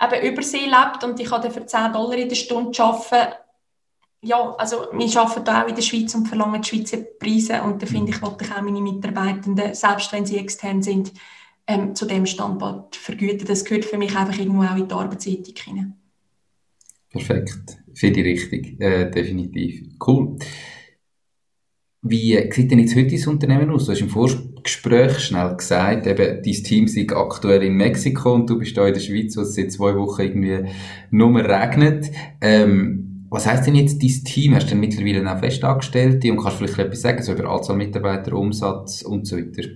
[0.02, 3.34] eben übersee lebt und ich kann dann für 10 Dollar in der Stunde arbeiten.
[4.22, 7.82] Ja, also wir arbeiten da auch in der Schweiz und verlangen die Schweizer Preise und
[7.82, 11.12] da finde ich, wollte ich auch meine Mitarbeitenden, selbst wenn sie extern sind,
[11.66, 13.46] ähm, zu dem Standort vergüten.
[13.46, 15.94] Das gehört für mich einfach irgendwo auch in die Arbeitsethik hinein.
[17.10, 17.78] Perfekt.
[17.94, 18.80] Finde ich richtig.
[18.80, 19.82] Äh, definitiv.
[20.06, 20.36] Cool.
[22.02, 23.84] Wie sieht denn jetzt heute das Unternehmen aus?
[23.84, 28.58] Du hast im Vorgespräch schnell gesagt, eben, dein Team ist aktuell in Mexiko und du
[28.58, 30.64] bist da in der Schweiz, wo es seit zwei Wochen irgendwie
[31.10, 32.10] nur regnet.
[32.40, 34.54] Ähm, was heisst denn jetzt dein Team?
[34.54, 38.32] Hast du denn mittlerweile auch Festangestellte und kannst vielleicht etwas sagen, so über Anzahl Mitarbeiter,
[38.32, 39.68] Umsatz und so weiter?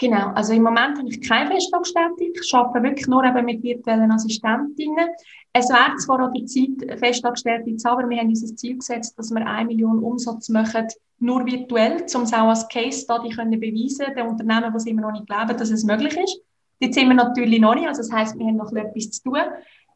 [0.00, 2.24] Genau, also im Moment habe ich keine Festangestellte.
[2.24, 5.08] Ich arbeite wirklich nur eben mit virtuellen Assistentinnen.
[5.52, 8.76] Es wäre zwar an der Zeit, Festangestellte zu haben, aber wir haben uns das Ziel
[8.76, 10.86] gesetzt, dass wir eine Million Umsatz machen,
[11.20, 15.12] nur virtuell, um es auch als Case Study können beweisen den Unternehmen, die immer noch
[15.12, 16.40] nicht glauben, dass es möglich ist.
[16.80, 19.38] Jetzt sind wir natürlich noch nicht, also das heisst, wir haben noch etwas zu tun.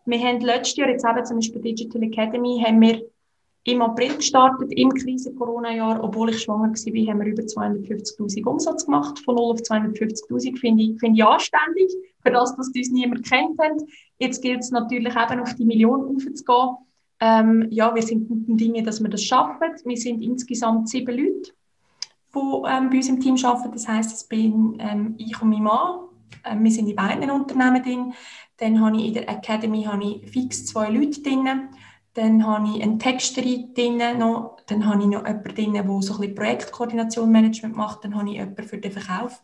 [0.04, 3.02] Wir haben letztes Jahr, jetzt eben zum Beispiel Digital Academy, haben wir
[3.64, 6.02] im April gestartet, im Krise-Corona-Jahr.
[6.02, 9.20] Obwohl ich schwanger war, haben wir über 250.000 Umsatz gemacht.
[9.20, 13.56] Von 0 auf 250.000 finde ich, finde ich anständig, für das, dass uns niemand kennt
[13.60, 13.80] hat.
[14.18, 16.76] Jetzt gilt es natürlich eben auf die Million aufzugehen.
[17.24, 19.60] Ähm, ja, wir sind guten Dinge, dass wir das schaffen.
[19.84, 21.52] Wir sind insgesamt sieben Leute,
[22.34, 23.70] die ähm, bei uns im Team arbeiten.
[23.70, 26.00] Das heisst, es bin ähm, ich und mein Mann.
[26.44, 28.12] Ähm, wir sind in beiden Unternehmen drin.
[28.56, 31.68] Dann habe ich in der Academy habe ich fix zwei Leute drin.
[32.14, 34.56] Dann habe ich einen Texterin drin noch.
[34.66, 38.02] Dann habe ich noch jemanden drin, der so ein bisschen Projektkoordination, Management macht.
[38.02, 39.40] Dann habe ich jemanden für den Verkauf.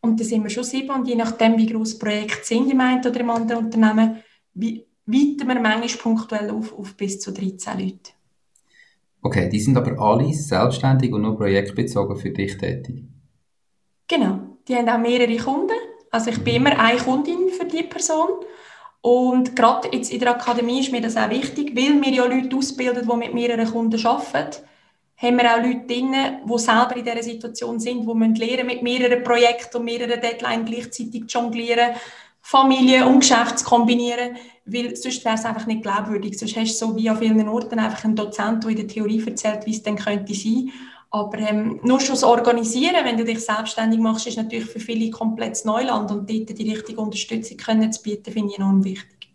[0.00, 0.90] Und dann sind wir schon sieben.
[0.90, 4.22] Und je nachdem, wie groß Projekte sind im einen oder im anderen Unternehmen,
[4.54, 8.12] wie, weiten wir manchmal punktuell auf, auf bis zu 13 Leute.
[9.22, 13.04] Okay, die sind aber alle selbstständig und nur projektbezogen für dich tätig?
[14.06, 15.76] Genau, die haben auch mehrere Kunden.
[16.10, 18.28] Also ich bin immer eine Kundin für die Person.
[19.00, 22.56] Und gerade jetzt in der Akademie ist mir das auch wichtig, weil wir ja Leute
[22.56, 24.62] ausbilden, die mit mehreren Kunden arbeiten,
[25.16, 28.82] haben wir auch Leute drin, die selber in dieser Situation sind, die müssen lernen, mit
[28.82, 31.90] mehreren Projekten und mehreren Deadlines gleichzeitig jonglieren,
[32.50, 36.38] Familie und Geschäft zu kombinieren, weil sonst wäre es einfach nicht glaubwürdig.
[36.38, 39.22] Sonst hast du so wie an vielen Orten einfach einen Dozent, der in der Theorie
[39.26, 40.70] erzählt, wie es dann könnte sein.
[41.10, 45.10] Aber ähm, nur schon das Organisieren, wenn du dich selbstständig machst, ist natürlich für viele
[45.10, 49.28] komplett Neuland und dort die richtige Unterstützung können zu bieten, finde ich enorm wichtig.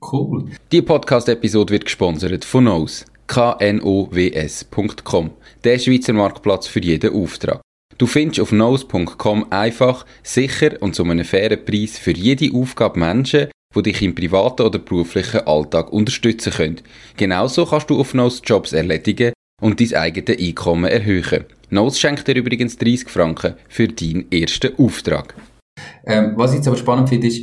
[0.00, 0.46] Cool.
[0.72, 3.04] Die Podcast-Episode wird gesponsert von Nose.
[3.26, 5.30] knows.com.
[5.64, 7.60] Der Schweizer Marktplatz für jeden Auftrag.
[7.98, 13.48] Du findest auf knows.com einfach, sicher und zu einem fairen Preis für jede Aufgabe Menschen,
[13.74, 16.80] die dich im privaten oder beruflichen Alltag unterstützen können.
[17.16, 21.44] Genauso kannst du auf Knows Jobs erledigen und dein eigenes Einkommen erhöhen.
[21.68, 25.34] Knows schenkt dir übrigens 30 Franken für deinen ersten Auftrag.
[26.06, 27.42] Ähm, was ich jetzt aber spannend finde, ist,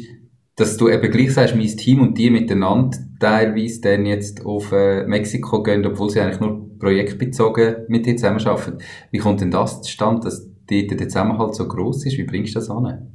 [0.62, 5.04] dass du eben gleich sagst, mein Team und die miteinander teilweise dann jetzt auf äh,
[5.08, 8.78] Mexiko gehen, obwohl sie eigentlich nur projektbezogen mit dir zusammenarbeiten.
[9.10, 12.18] Wie kommt denn das zustande, dass dort der Zusammenhalt so groß ist?
[12.18, 13.12] Wie bringst du das an?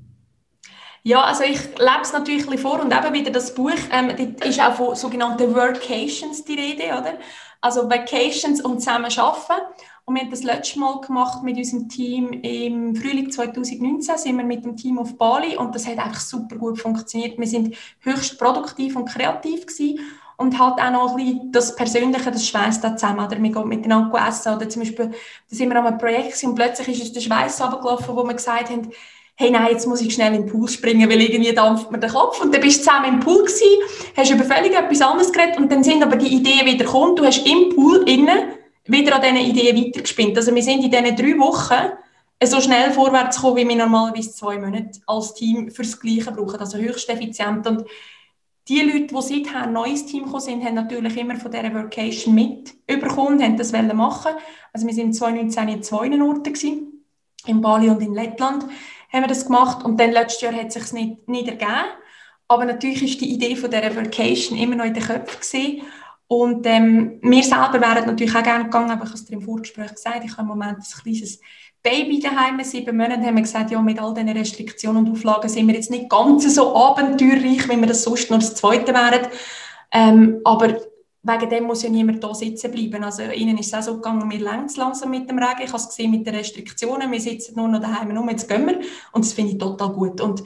[1.05, 4.61] Ja, also ich lebe es natürlich vor und eben wieder das Buch, ähm, dort ist
[4.61, 7.19] auch von sogenannten Workations die Rede, oder?
[7.61, 9.63] Also Vacations und zusammen arbeiten.
[10.09, 14.45] Und wir haben das letzte Mal gemacht mit unserem Team im Frühling 2019, sind wir
[14.45, 17.37] mit dem Team auf Bali und das hat einfach super gut funktioniert.
[17.37, 19.99] Wir sind höchst produktiv und kreativ gewesen
[20.37, 23.27] und halt auch noch ein bisschen das Persönliche, das schweißt da zusammen.
[23.27, 26.55] Oder wir gehen miteinander essen oder zum Beispiel, da sind wir an einem Projekt und
[26.55, 28.93] plötzlich ist uns der Schweiß runtergelaufen, wo wir gesagt haben,
[29.35, 32.11] hey nein, jetzt muss ich schnell in den Pool springen, weil irgendwie dampft mir der
[32.11, 32.41] Kopf.
[32.41, 35.73] Und dann bist du zusammen im Pool gewesen, hast über völlig etwas anderes geredet und
[35.73, 37.17] dann sind aber die Ideen wieder gekommen.
[37.17, 38.53] Du hast im Pool innen
[38.87, 40.37] wieder an diesen Ideen weitergespinnt.
[40.37, 41.93] Also wir sind in diesen drei Wochen
[42.45, 46.61] so schnell vorwärts gekommen, wie wir normalerweise zwei Monate als Team fürs Gleiche brauchen.
[46.61, 47.67] Also höchst effizient.
[47.67, 47.85] Und
[48.69, 52.75] die Leute, die seither neues Team gekommen sind, haben natürlich immer von dieser Workation mit
[52.87, 54.33] überkommen, haben das machen
[54.73, 57.05] Also wir sind 2019 in zwei Orten gewesen,
[57.47, 58.65] in Bali und in Lettland
[59.13, 61.87] haben wir das gemacht und dann letztes Jahr hat es sich nicht, nicht ergeben.
[62.49, 65.83] Aber natürlich ist die Idee von dieser Vacation immer noch in den Köpfen gewesen.
[66.29, 69.43] Und ähm, wir selber wären natürlich auch gerne gegangen, aber ich habe es dir im
[69.43, 71.41] Vorgespräch gesagt, ich habe im Moment ein kleines
[71.83, 75.69] Baby daheim, sieben Monate, haben wir gesagt, ja, mit all diesen Restriktionen und Auflagen sind
[75.69, 79.29] wir jetzt nicht ganz so abenteuerreich, wie wir das sonst noch das Zweite wären.
[79.93, 80.81] Ähm, aber
[81.23, 83.05] wegen dem muss ja niemand da sitzen bleiben.
[83.05, 85.63] Also ihnen ist es auch so gegangen, wir längen langsam mit dem Regen.
[85.63, 87.11] Ich habe es gesehen mit den Restriktionen.
[87.11, 88.81] Wir sitzen nur noch daheim, nur jetzt gehen wir.
[89.13, 90.21] Und das finde ich total gut.
[90.21, 90.43] Und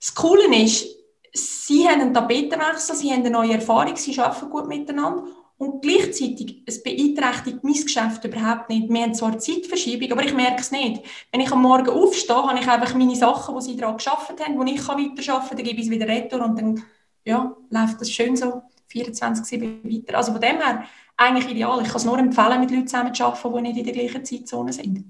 [0.00, 0.86] das Coole ist,
[1.32, 5.24] sie haben einen Tapetenwechsel, sie haben eine neue Erfahrung, sie arbeiten gut miteinander.
[5.58, 8.88] Und gleichzeitig, es beeinträchtigt mein Geschäft überhaupt nicht.
[8.88, 11.04] Wir haben zwar Zeitverschiebung, aber ich merke es nicht.
[11.30, 14.58] Wenn ich am Morgen aufstehe, habe ich einfach meine Sachen, die sie daran geschafft haben,
[14.58, 16.82] wo ich weiterarbeiten kann, dann gebe ich es wieder retour und dann
[17.24, 20.16] ja, läuft das schön so 24-7 weiter.
[20.16, 20.84] Also von dem her
[21.16, 21.80] eigentlich ideal.
[21.82, 24.24] Ich kann es nur empfehlen, mit Leuten zusammen zu arbeiten, die nicht in der gleichen
[24.24, 25.04] Zeitzone sind.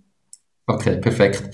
[0.66, 1.50] Okay, perfekt.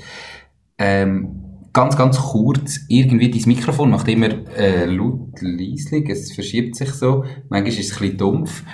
[0.77, 1.48] Ähm,
[1.79, 7.25] ganz, ganz kurz, irgendwie dein Mikrofon macht immer äh, laut, leislich, es verschiebt sich so.
[7.51, 8.65] Manchmal ist es ein bisschen dumpf.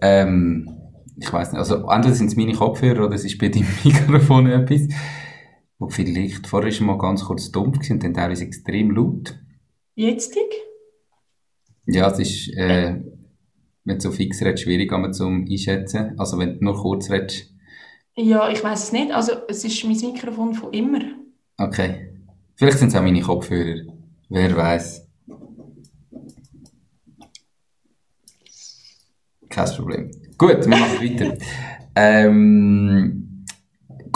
[0.00, 0.70] Ähm,
[1.16, 4.46] ich weiß nicht, also entweder sind es meine Kopfhörer oder es ist bei deinem Mikrofon
[4.46, 4.82] etwas.
[5.78, 9.36] Und vielleicht, vorher war es mal ganz kurz dumpf und dann teilweise extrem laut.
[9.96, 10.36] Jetzt?
[11.86, 12.94] Ja, es ist, äh,
[13.82, 16.16] wenn du so fix redest, schwierig zum Einschätzen.
[16.16, 17.52] Also wenn du nur kurz redest.
[18.14, 19.10] Ja, ich weiß es nicht.
[19.10, 21.00] Also es ist mein Mikrofon von immer.
[21.58, 22.15] Okay.
[22.56, 23.82] Vielleicht sind es auch meine Kopfhörer.
[24.28, 25.06] Wer weiß.
[29.48, 30.10] Kein Problem.
[30.36, 31.36] Gut, wir machen weiter.
[31.98, 33.46] Ähm,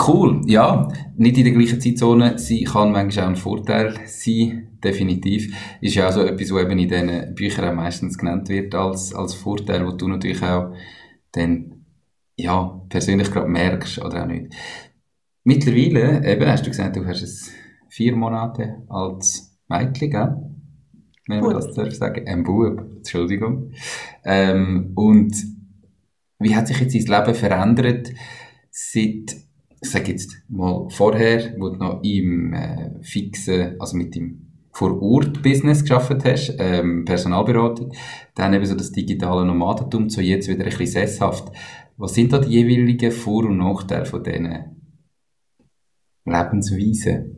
[0.07, 0.87] cool, ja.
[1.17, 5.51] Nicht in der gleichen Zeitzone sein kann manchmal auch ein Vorteil sein definitiv.
[5.81, 9.15] Ist ja auch so etwas, was eben in diesen Büchern auch meistens genannt wird als,
[9.15, 10.75] als Vorteil, wo du natürlich auch
[11.31, 11.85] dann,
[12.35, 14.53] ja, persönlich gerade merkst oder auch nicht.
[15.43, 17.51] Mittlerweile, eben, hast du gesagt, du hast es
[17.91, 20.37] vier Monate als Mädchen, gell?
[21.27, 22.27] Wenn man das darf sagen.
[22.27, 23.71] Ein Bub, Entschuldigung.
[24.23, 25.35] Ähm, und
[26.39, 28.13] wie hat sich jetzt dein Leben verändert
[28.71, 29.35] seit,
[29.81, 35.01] ich sage jetzt mal vorher, wo du noch im äh, fixen, also mit dem vor
[35.01, 37.91] Ort Business geschafft hast, ähm, Personalberatung,
[38.35, 41.51] dann eben so das digitale Nomadentum, so jetzt wieder ein bisschen sesshaft.
[41.97, 44.77] Was sind da die jeweiligen Vor- und Nachteile von diesen
[46.23, 47.30] Lebensweisen?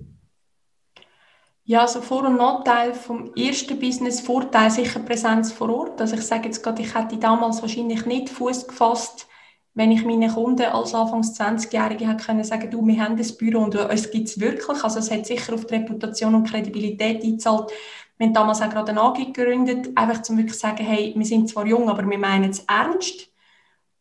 [1.66, 6.02] Ja, also Vor- und Nachteil vom ersten Business, Vorteil sicher Präsenz vor Ort.
[6.02, 9.28] Also ich sage jetzt gerade, ich hätte damals wahrscheinlich nicht Fuß gefasst,
[9.74, 13.60] wenn ich meinen Kunden als Anfangs 20-Jährige hätte können sagen, du, wir haben das Büro
[13.60, 14.84] und es gibt es wirklich.
[14.84, 17.72] Also es hat sicher auf die Reputation und Kredibilität eingezahlt.
[18.18, 21.50] Wir haben damals auch gerade eine AG gegründet, einfach zum wirklich sagen, hey, wir sind
[21.50, 23.30] zwar jung, aber wir meinen es ernst.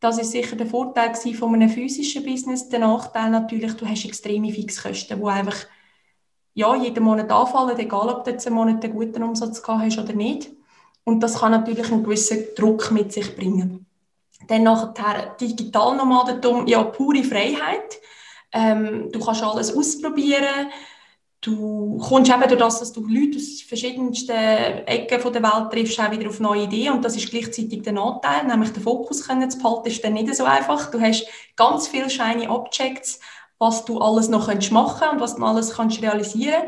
[0.01, 2.69] Das ist sicher der Vorteil von einem physischen Business.
[2.69, 5.57] Der Nachteil natürlich, du hast extreme Fixkosten, die einfach
[6.55, 9.99] ja, jeden Monat anfallen, egal ob du jetzt einen Monat einen guten Umsatz gehabt hast
[9.99, 10.51] oder nicht.
[11.05, 13.87] Und das kann natürlich einen gewissen Druck mit sich bringen.
[14.49, 17.99] Dann nachher Digitalnomadentum, ja, pure Freiheit.
[18.53, 20.71] Ähm, du kannst alles ausprobieren.
[21.43, 26.11] du kommst eben durch das, dass du Leute aus verschiedensten Ecken der Welt triffst, auch
[26.11, 29.59] wieder auf neue Ideen und das ist gleichzeitig der Nachteil, nämlich den Fokus können zu
[29.59, 30.91] behalten, ist dann nicht so einfach.
[30.91, 33.19] Du hast ganz viele shiny Objects,
[33.63, 36.65] was du alles noch machen kannst und was du alles kannst realisieren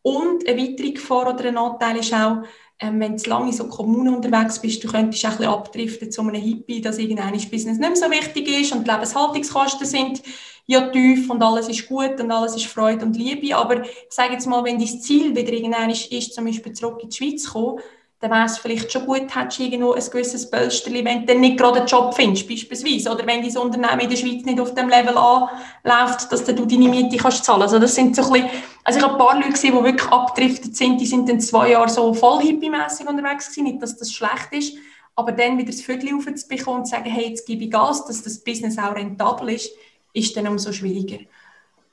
[0.00, 2.38] und eine weitere Gefahr oder ein Nachteil ist auch,
[2.80, 6.10] ähm, wenn du lange in so Kommunen unterwegs bist, du könntest auch ein bisschen abdriften
[6.10, 10.22] zu einem Hippie, dass irgendein Business nicht mehr so wichtig ist und die Lebenshaltungskosten sind
[10.66, 13.54] ja tief und alles ist gut und alles ist Freude und Liebe.
[13.54, 17.10] Aber sage jetzt mal, wenn dein Ziel wieder irgendwann ist, ist, zum Beispiel zurück in
[17.10, 17.80] die Schweiz zu kommen,
[18.20, 21.40] dann wäre es vielleicht schon gut, hättest du irgendwo ein gewisses Pölsterli, wenn du dann
[21.40, 23.12] nicht gerade einen Job findest, beispielsweise.
[23.12, 26.88] Oder wenn dein Unternehmen in der Schweiz nicht auf dem Level anläuft, dass du deine
[26.88, 28.50] Miete kannst zahlen Also das sind so ein bisschen,
[28.82, 31.70] also ich habe ein paar Leute gesehen, die wirklich abgedriftet sind, die sind dann zwei
[31.70, 34.74] Jahre so voll hippie-mässig unterwegs gewesen, nicht, dass das schlecht ist,
[35.14, 38.22] aber dann wieder das Viertel aufzubekommen und zu sagen, hey, jetzt gebe ich Gas, dass
[38.22, 39.70] das Business auch rentabel ist,
[40.12, 41.18] ist dann umso schwieriger.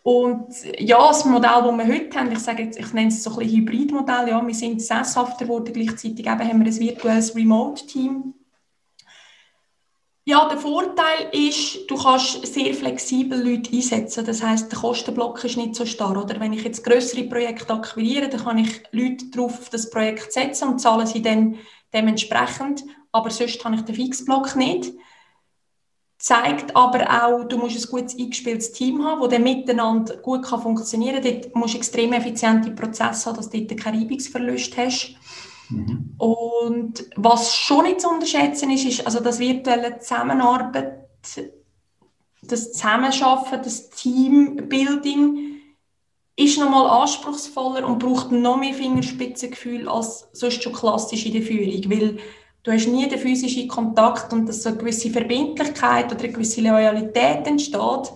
[0.06, 3.32] Und ja, das Modell, das wir heute haben, ich sage jetzt, ich nenne es so
[3.32, 8.36] ein bisschen Hybridmodell, ja, wir sind sesshafter geworden, gleichzeitig eben haben wir ein virtuelles Remote-Team.
[10.24, 14.24] Ja, der Vorteil ist, du kannst sehr flexibel Leute einsetzen.
[14.24, 16.22] Das heißt, der Kostenblock ist nicht so starr.
[16.22, 20.32] Oder wenn ich jetzt größere Projekte akquiriere, dann kann ich Leute darauf auf das Projekt
[20.32, 21.58] setzen und zahle sie dann
[21.94, 22.84] dementsprechend.
[23.12, 24.94] Aber sonst habe ich den Fixblock nicht
[26.26, 30.60] zeigt aber auch, du musst ein gutes eingespieltes Team haben, das dann miteinander gut kann
[30.60, 31.40] funktionieren kann.
[31.40, 35.16] Dort musst du extrem effiziente Prozesse haben, dass du dort keinen Reibungsverlust hast.
[35.70, 36.16] Mhm.
[36.18, 41.08] Und was schon nicht zu unterschätzen ist, ist also das virtuelle Zusammenarbeit,
[42.42, 45.58] das Zusammenschaffen, das Teambuilding
[46.38, 51.92] ist nochmal anspruchsvoller und braucht noch mehr Fingerspitzengefühl als sonst schon klassisch in der Führung,
[51.92, 52.18] weil
[52.66, 56.62] du hast nie den physischen Kontakt und dass so eine gewisse Verbindlichkeit oder eine gewisse
[56.62, 58.12] Loyalität entsteht,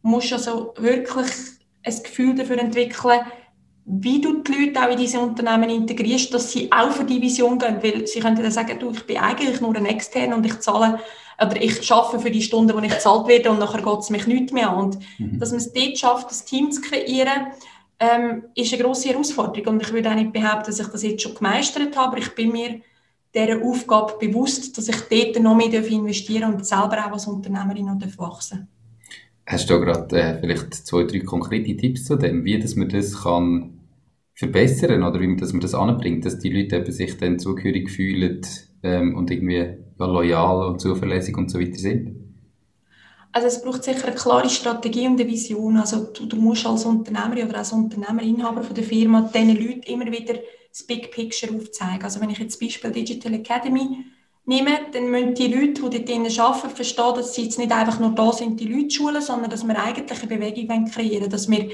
[0.00, 1.26] musst du also wirklich
[1.84, 3.20] ein Gefühl dafür entwickeln,
[3.84, 7.58] wie du die Leute auch in diese Unternehmen integrierst, dass sie auch für die Vision
[7.58, 10.58] gehen, weil sie können dann sagen, du, ich bin eigentlich nur ein Extern und ich
[10.60, 11.00] zahle
[11.40, 14.26] oder ich arbeite für die Stunden, wo ich gezahlt werde und nachher geht es mich
[14.26, 14.84] nicht mehr an.
[14.84, 15.38] Und mhm.
[15.38, 17.48] dass man es dort schafft, das Team zu kreieren,
[17.98, 21.22] ähm, ist eine grosse Herausforderung und ich würde auch nicht behaupten, dass ich das jetzt
[21.22, 22.80] schon gemeistert habe, aber ich bin mir
[23.34, 27.86] dieser Aufgabe bewusst, dass ich dort noch mehr investieren darf und selber auch als Unternehmerin
[27.86, 28.68] noch wachsen
[29.46, 33.22] Hast du gerade äh, vielleicht zwei, drei konkrete Tipps zu dem, wie dass man das
[33.22, 33.80] kann
[34.34, 37.90] verbessern oder wie man, dass man das anbringt, dass die Leute eben sich dann zugehörig
[37.90, 38.40] fühlen
[38.82, 42.16] ähm, und irgendwie ja, loyal und zuverlässig und so weiter sind?
[43.32, 45.78] Also es braucht sicher eine klare Strategie und eine Vision.
[45.78, 49.82] Also du, du musst als Unternehmer oder als Unternehmer, Inhaber von der Firma diesen Leuten
[49.82, 50.34] immer wieder
[50.72, 52.02] das Big Picture aufzeigen.
[52.02, 54.04] Also wenn ich jetzt das Beispiel Digital Academy
[54.44, 58.10] nehme, dann müssen die Leute, die dort arbeiten, verstehen, dass sie jetzt nicht einfach nur
[58.10, 61.70] da sind, die Leute schulen, sondern dass wir eigentlich eine Bewegung kreieren wollen, dass wir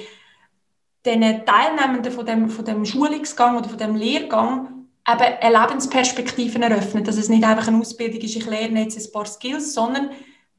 [1.06, 7.04] den Teilnehmenden von dem, von dem Schulungsgang oder von dem Lehrgang eben eine Lebensperspektive eröffnen,
[7.04, 10.10] dass es nicht einfach eine Ausbildung ist, ich lerne jetzt ein paar Skills, sondern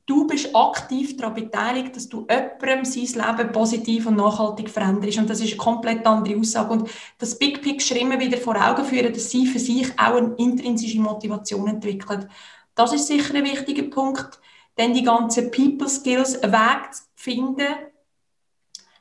[0.10, 5.20] du bist aktiv daran beteiligt, dass du jemandem sein Leben positiv und nachhaltig veränderst.
[5.20, 6.74] Und das ist eine komplett andere Aussage.
[6.74, 10.34] Und das Big Picture immer wieder vor Augen führen, dass sie für sich auch eine
[10.38, 12.28] intrinsische Motivation entwickelt.
[12.74, 14.40] Das ist sicher ein wichtiger Punkt.
[14.76, 17.68] Dann die ganzen People Skills, einen Weg zu finden,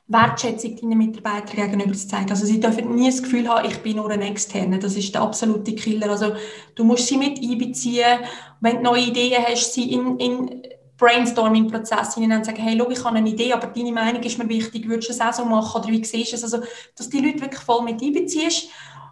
[0.07, 2.29] Wertschätzung deinen Mitarbeitern gegenüber zu zeigen.
[2.29, 4.79] Also sie dürfen nie das Gefühl haben, ich bin nur ein Externer.
[4.79, 6.09] Das ist der absolute Killer.
[6.09, 6.33] Also
[6.75, 8.19] du musst sie mit einbeziehen.
[8.59, 10.63] Wenn du neue Ideen hast, sie in, in
[10.99, 14.49] Brainstorming-Prozess hinein und sagen, hey, schau, ich habe eine Idee, aber deine Meinung ist mir
[14.49, 16.43] wichtig, würdest du es auch so machen oder wie siehst du es?
[16.43, 16.59] Also,
[16.95, 18.69] dass die Leute wirklich voll mit einbeziehst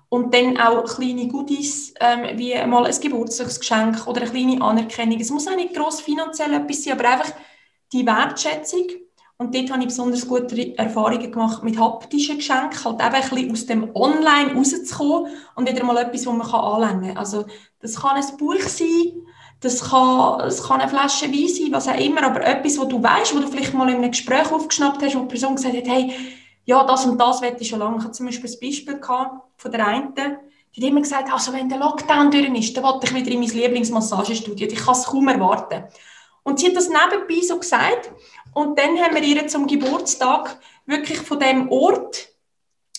[0.09, 5.19] und dann auch kleine Goodies, ähm, wie mal ein Geburtstagsgeschenk oder eine kleine Anerkennung.
[5.19, 7.31] Es muss auch nicht gross finanziell etwas sein, aber einfach
[7.91, 8.87] die Wertschätzung.
[9.39, 13.65] Und dort habe ich besonders gute Erfahrungen gemacht mit haptischen Geschenken, halt eben ein aus
[13.67, 17.17] dem Online rauszukommen und wieder mal etwas, das man anlängen kann.
[17.17, 17.45] Also
[17.79, 19.27] das kann ein Buch sein,
[19.59, 23.01] das kann, das kann eine Flasche Wein sein, was auch immer, aber etwas, wo du
[23.01, 25.87] weißt, wo du vielleicht mal in einem Gespräch aufgeschnappt hast, wo die Person gesagt hat,
[25.87, 26.13] hey,
[26.65, 27.97] ja, das und das wette ich schon lange.
[27.97, 29.01] Ich hatte zum Beispiel ein Beispiel
[29.57, 33.07] von der einen, die hat immer gesagt, also wenn der Lockdown durch ist, dann wollte
[33.07, 34.67] ich wieder in mein Lieblingsmassagestudio.
[34.67, 35.85] Ich kann es kaum erwarten.
[36.43, 38.11] Und sie hat das nebenbei so gesagt.
[38.53, 42.29] Und dann haben wir ihr zum Geburtstag wirklich von dem Ort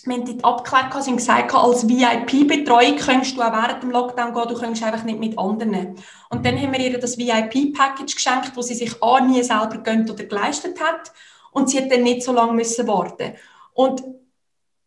[0.06, 4.48] wir haben dort abgeklärt, haben gesagt, als VIP-Betreuung könntest du auch während dem Lockdown gehen,
[4.48, 5.96] du könntest einfach nicht mit anderen.
[6.30, 10.10] Und dann haben wir ihr das VIP-Package geschenkt, das sie sich A, nie selber gönnt
[10.10, 11.12] oder geleistet hat
[11.52, 13.34] und sie hat dann nicht so lange müssen warten
[13.72, 14.02] Und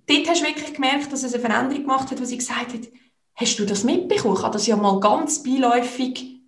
[0.08, 2.88] dort hast du wirklich gemerkt, dass es eine Veränderung gemacht hat, wo sie gesagt hat,
[3.36, 4.36] hast du das mitbekommen?
[4.38, 6.42] Ich habe das ja mal ganz beiläufig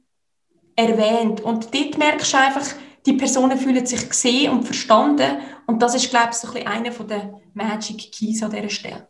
[0.76, 1.41] erwähnt.
[1.41, 2.65] Und dort merkst du einfach,
[3.06, 6.67] die Personen fühlen sich gesehen und verstanden Und das ist, glaube ich, so ein bisschen
[6.67, 9.08] einer der Magic Keys an dieser Stelle.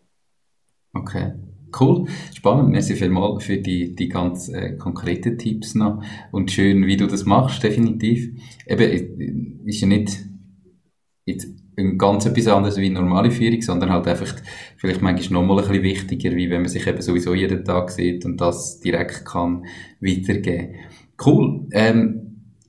[0.93, 1.33] Okay.
[1.79, 2.69] Cool, spannend.
[2.69, 6.03] Merci vielmals für die, die ganz äh, konkreten Tipps noch.
[6.31, 8.29] Und schön, wie du das machst, definitiv.
[8.67, 10.19] Eben, ist ja nicht
[11.25, 14.35] jetzt ein ganz etwas anderes wie normale Führung, sondern halt einfach
[14.77, 17.89] vielleicht manchmal noch mal ein bisschen wichtiger, wie wenn man sich eben sowieso jeden Tag
[17.89, 19.65] sieht und das direkt kann
[19.99, 20.75] weitergeben.
[21.25, 21.67] Cool.
[21.71, 22.23] Ähm,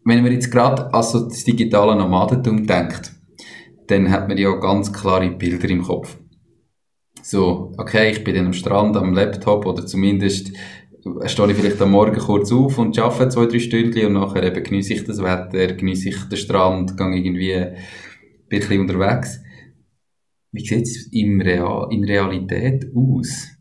[0.04, 3.12] wenn man jetzt gerade an so das digitale Nomadentum denkt,
[3.86, 6.18] dann hat man ja ganz klare Bilder im Kopf.
[7.22, 10.52] So, okay, ich bin dann am Strand am Laptop oder zumindest
[11.26, 14.62] stehe ich vielleicht am Morgen kurz auf und arbeite zwei, drei Stunden und nachher eben
[14.62, 17.76] genieße ich das Wetter, genieße ich den Strand, gehe irgendwie ein
[18.48, 19.40] bisschen unterwegs.
[20.52, 23.53] Wie sieht es in, Real in Realität aus?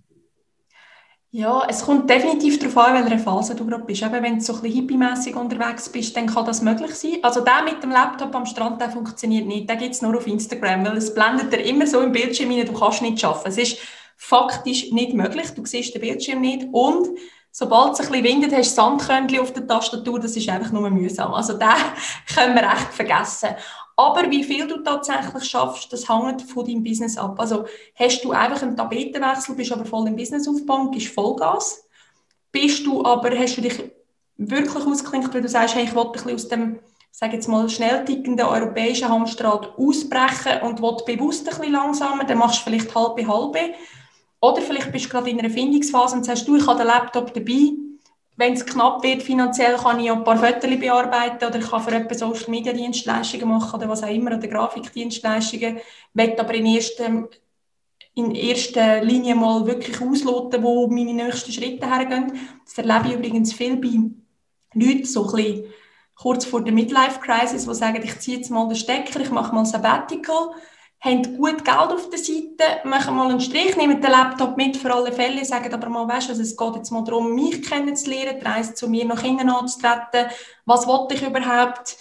[1.35, 4.03] Ja, es kommt definitiv darauf an, in welcher Phase du gerade bist.
[4.03, 7.17] Eben, wenn du so ein bisschen hippie unterwegs bist, dann kann das möglich sein.
[7.23, 9.67] Also der mit dem Laptop am Strand, der funktioniert nicht.
[9.67, 12.67] Der gibt es nur auf Instagram, weil es blendet dir immer so im Bildschirm rein,
[12.67, 13.49] du kannst nicht arbeiten.
[13.49, 13.79] Es ist
[14.15, 15.47] faktisch nicht möglich.
[15.55, 17.17] Du siehst den Bildschirm nicht und
[17.53, 20.89] sobald es ein bisschen windet, hast du Sandkörnchen auf der Tastatur, das ist einfach nur
[20.89, 21.33] mühsam.
[21.33, 21.69] Also den
[22.35, 23.49] können wir echt vergessen.
[23.95, 27.39] Aber wie viel du tatsächlich schaffst, das hängt von deinem Business ab.
[27.39, 31.85] Also hast du einfach einen Tapetenwechsel, bist aber voll im Businessaufbau, gibst Vollgas.
[32.51, 33.83] Bist du aber, hast du dich
[34.37, 36.79] wirklich ausgeklinkt, weil du sagst, hey, ich will ein bisschen aus dem,
[37.11, 42.39] sage jetzt mal, schnell tickenden europäischen Hamsterrad ausbrechen und will bewusst ein bisschen langsamer, dann
[42.39, 43.75] machst du vielleicht halbe halbe.
[44.43, 47.33] Oder vielleicht bist du gerade in einer Findungsphase und sagst, du, ich habe den Laptop
[47.33, 47.71] dabei,
[48.35, 51.91] wenn es knapp wird finanziell, kann ich ein paar Fotos bearbeiten oder ich kann für
[51.91, 55.77] jemanden Social Media Dienstleistungen machen oder was auch immer oder Grafikdienstleistungen.
[56.13, 57.29] Ich aber in erster,
[58.15, 62.37] in erster Linie mal wirklich ausloten, wo meine nächsten Schritte hergehen.
[62.65, 63.97] Das erlebe ich übrigens viel bei
[64.73, 65.63] Leuten, so ein bisschen
[66.15, 69.55] kurz vor der Midlife Crisis, die sagen, ich ziehe jetzt mal den Stecker, ich mache
[69.55, 70.51] mal Sabbatical
[71.03, 74.93] haben gut Geld auf der Seite, machen mal einen Strich, nehmen den Laptop mit für
[74.93, 78.45] alle Fälle, sagen aber mal, weißt du, es geht jetzt mal darum, mich kennenzulernen, die
[78.45, 80.31] Reise zu mir nach innen anzutreten,
[80.65, 81.97] was wollte ich überhaupt,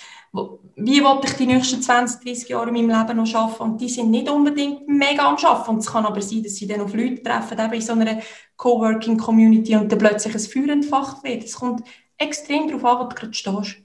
[0.77, 3.88] wie wollte ich die nächsten 20, 30 Jahre in meinem Leben noch arbeiten und die
[3.88, 6.95] sind nicht unbedingt mega am Arbeiten und es kann aber sein, dass sie dann auf
[6.95, 8.21] Leute treffen, eben in so einer
[8.57, 11.43] Coworking Community und dann plötzlich ein Feuer entfacht wird.
[11.43, 11.83] Es kommt
[12.19, 13.79] extrem darauf an, wo du gerade stehst.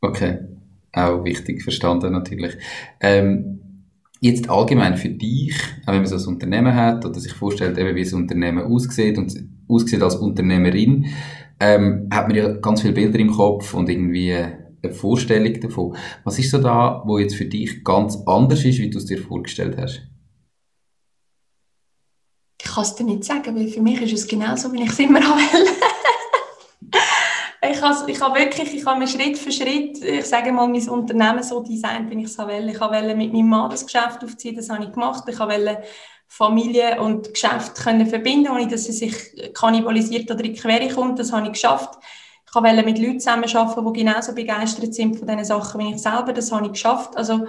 [0.00, 0.38] Okay,
[0.94, 2.56] auch wichtig verstanden natürlich.
[3.00, 3.59] Ähm,
[4.20, 5.56] Jetzt allgemein für dich,
[5.86, 9.16] auch wenn man so ein Unternehmen hat oder sich vorstellt, eben wie ein Unternehmen aussieht
[9.16, 9.34] und
[9.66, 11.06] aussieht als Unternehmerin,
[11.58, 15.96] ähm, hat man ja ganz viele Bilder im Kopf und irgendwie eine Vorstellung davon.
[16.24, 19.18] Was ist so da, wo jetzt für dich ganz anders ist, wie du es dir
[19.18, 20.02] vorgestellt hast?
[22.62, 24.98] Ich kann es dir nicht sagen, weil für mich ist es genauso, wie ich es
[24.98, 25.66] immer will
[27.62, 30.88] ich habe, ich habe wirklich, ich habe mir Schritt für Schritt, ich sage mal, mein
[30.88, 32.70] Unternehmen so designt, wie ich es will.
[32.70, 35.24] Ich wollte mit meinem Mann das Geschäft aufziehen, das habe ich gemacht.
[35.28, 35.82] Ich wollte
[36.26, 39.14] Familie und Geschäft können verbinden, ohne dass sie sich
[39.52, 41.18] kannibalisiert oder in die Quere kommt.
[41.18, 41.98] Das habe ich geschafft.
[42.48, 46.32] Ich wollte mit Leuten zusammenarbeiten, die genauso begeistert sind von diesen Sachen wie ich selber.
[46.32, 47.16] Das habe ich geschafft.
[47.16, 47.46] Also,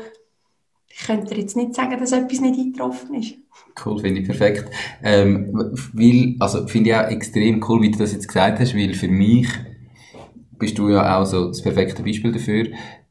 [0.89, 3.35] ich könnte jetzt nicht sagen, dass etwas nicht eingetroffen ist.
[3.83, 4.69] Cool, finde ich perfekt.
[5.01, 8.93] Ähm, weil, also finde ich auch extrem cool, wie du das jetzt gesagt hast, weil
[8.93, 9.47] für mich
[10.61, 12.67] bist du ja auch so das perfekte Beispiel dafür,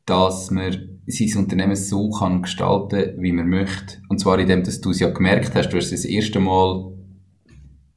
[0.06, 3.98] dass man sein Unternehmen so kann gestalten, wie man möchte.
[4.08, 6.92] Und zwar indem, dass du es ja gemerkt hast, du hast es das erste Mal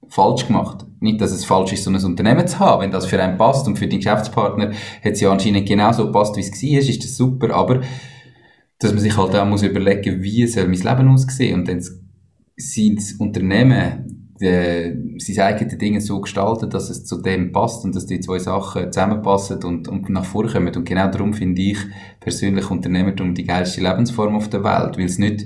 [0.10, 0.86] falsch gemacht.
[1.00, 2.82] Nicht, dass es falsch ist, so ein Unternehmen zu haben.
[2.82, 6.36] Wenn das für einen passt und für den Geschäftspartner hat es ja anscheinend genauso passt,
[6.36, 7.54] wie es war, ist das super.
[7.54, 7.82] Aber
[8.80, 11.82] dass man sich halt auch muss überlegen, wie soll mein Leben aussehen und dann
[12.58, 14.13] sein Unternehmen
[14.44, 18.40] die, sein eigenes Ding so gestalten, dass es zu dem passt und dass die zwei
[18.40, 20.76] Sachen zusammenpassen und, und nach vorne kommen.
[20.76, 21.78] Und genau darum finde ich
[22.20, 25.46] persönlich Unternehmertum die geilste Lebensform auf der Welt, weil es nicht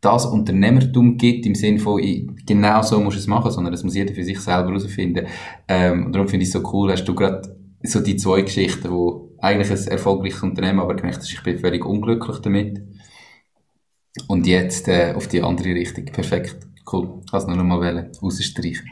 [0.00, 2.00] das Unternehmertum gibt im Sinne von,
[2.46, 5.26] genau so muss es machen, sondern das muss jeder für sich selber herausfinden.
[5.68, 8.90] Ähm, und darum finde ich es so cool, hast du gerade so die zwei Geschichten,
[8.90, 12.82] wo eigentlich ein erfolgreiches Unternehmen, aber gemerkt hast, ich bin völlig unglücklich damit.
[14.28, 16.04] Und jetzt äh, auf die andere Richtung.
[16.06, 16.71] Perfekt.
[16.90, 17.20] Cool.
[17.32, 17.80] Es nur noch mal
[18.22, 18.88] rausstreichen.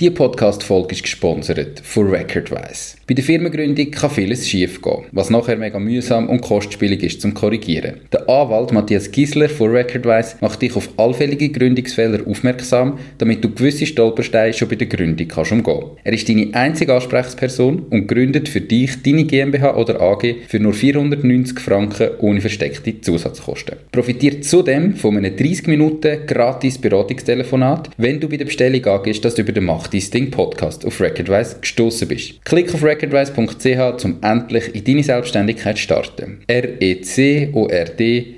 [0.00, 2.98] Die Podcast-Folge ist gesponsert von Recordwise.
[3.08, 7.34] Bei der Firmengründung kann vieles schief gehen, was nachher mega mühsam und kostspielig ist zum
[7.34, 7.94] Korrigieren.
[8.12, 13.86] Der Anwalt Matthias Gisler von Recordwise macht dich auf allfällige Gründungsfehler aufmerksam, damit du gewisse
[13.86, 15.86] Stolpersteine schon bei der Gründung kannst umgehen.
[16.04, 20.74] Er ist deine einzige Ansprechperson und gründet für dich deine GmbH oder AG für nur
[20.74, 23.78] 490 Franken ohne versteckte Zusatzkosten.
[23.90, 29.34] Profitiert zudem von einem 30 Minuten gratis Beratungstelefonat, wenn du bei der Bestellung angehst, dass
[29.34, 32.44] du über den Mach dein Ding Podcast auf Recordwise gestoßen bist.
[32.44, 36.44] Klick auf recordwise.ch, um endlich in deine Selbstständigkeit zu starten.
[36.46, 38.34] R-E-C-O-R-D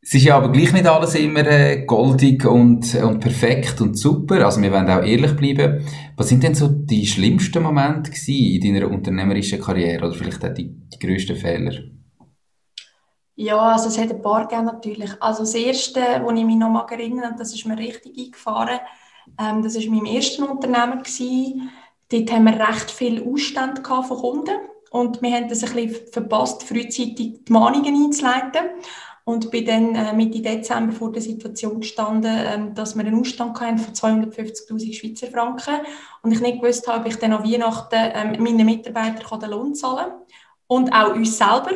[0.00, 4.46] Es ist ja aber gleich nicht alles immer äh, goldig und, und perfekt und super.
[4.46, 5.84] Also wir wollen auch ehrlich bleiben.
[6.16, 10.70] Was sind denn so die schlimmsten Momente in deiner unternehmerischen Karriere oder vielleicht auch die,
[10.92, 11.72] die grössten Fehler?
[13.36, 15.10] Ja, also es hat ein paar gegeben natürlich.
[15.20, 18.80] Also das erste, wo ich mich noch mal erinnere, das ist mir richtig eingefahren,
[19.38, 21.02] ähm, das war mein erstes Unternehmen.
[21.02, 21.70] Gewesen.
[22.10, 24.56] Dort haben wir recht viel Ausstand von Kunden
[24.90, 28.62] und wir haben das ein bisschen verpasst, frühzeitig die Mahnungen einzuleiten
[29.24, 33.60] und bin dann äh, Mitte Dezember vor der Situation gestanden, ähm, dass wir einen Ausstand
[33.60, 35.84] hatten von 250'000 Schweizer Franken
[36.22, 39.74] und ich nicht gewusst habe, ob ich dann an Weihnachten ähm, meinen Mitarbeitern den Lohn
[39.74, 40.20] zahlen kann
[40.68, 41.72] und auch uns selber,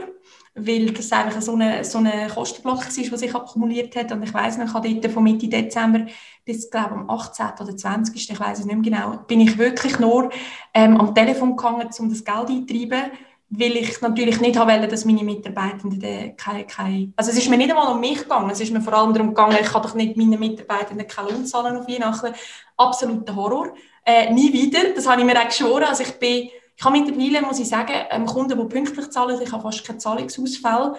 [0.55, 4.35] weil das einfach so ein so eine Kostenblock war, der sich akkumuliert hat und ich
[4.35, 6.07] weiss noch, ich habe dort von Mitte Dezember
[6.45, 7.47] bis, glaube am 18.
[7.61, 8.31] oder 20.
[8.31, 10.31] ich weiß es nicht mehr genau, bin ich wirklich nur
[10.75, 13.13] ähm, am Telefon gegangen, um das Geld einzutreiben,
[13.51, 17.13] weil ich natürlich nicht wollte, dass meine Mitarbeitenden keine, keine...
[17.17, 19.29] Also es ist mir nicht einmal um mich gegangen, es ist mir vor allem darum
[19.29, 22.33] gegangen, ich kann doch nicht meinen Mitarbeitenden keine Lohn zahlen auf Weihnachten.
[22.77, 23.75] Absoluter Horror.
[24.05, 25.85] Äh, nie wieder, das habe ich mir auch geschworen.
[25.85, 26.49] Also ich bin,
[26.81, 29.99] ich habe mittlerweile, muss ich sagen, ähm, Kunden, die pünktlich zahlen, ich habe fast keine
[29.99, 30.95] Zahlungsausfälle.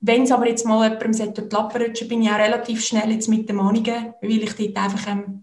[0.00, 3.10] Wenn es aber jetzt mal jemandem durch die Lappen rutschen, bin ich auch relativ schnell
[3.10, 5.42] jetzt mit den Mahnungen, weil ich dort einfach ähm,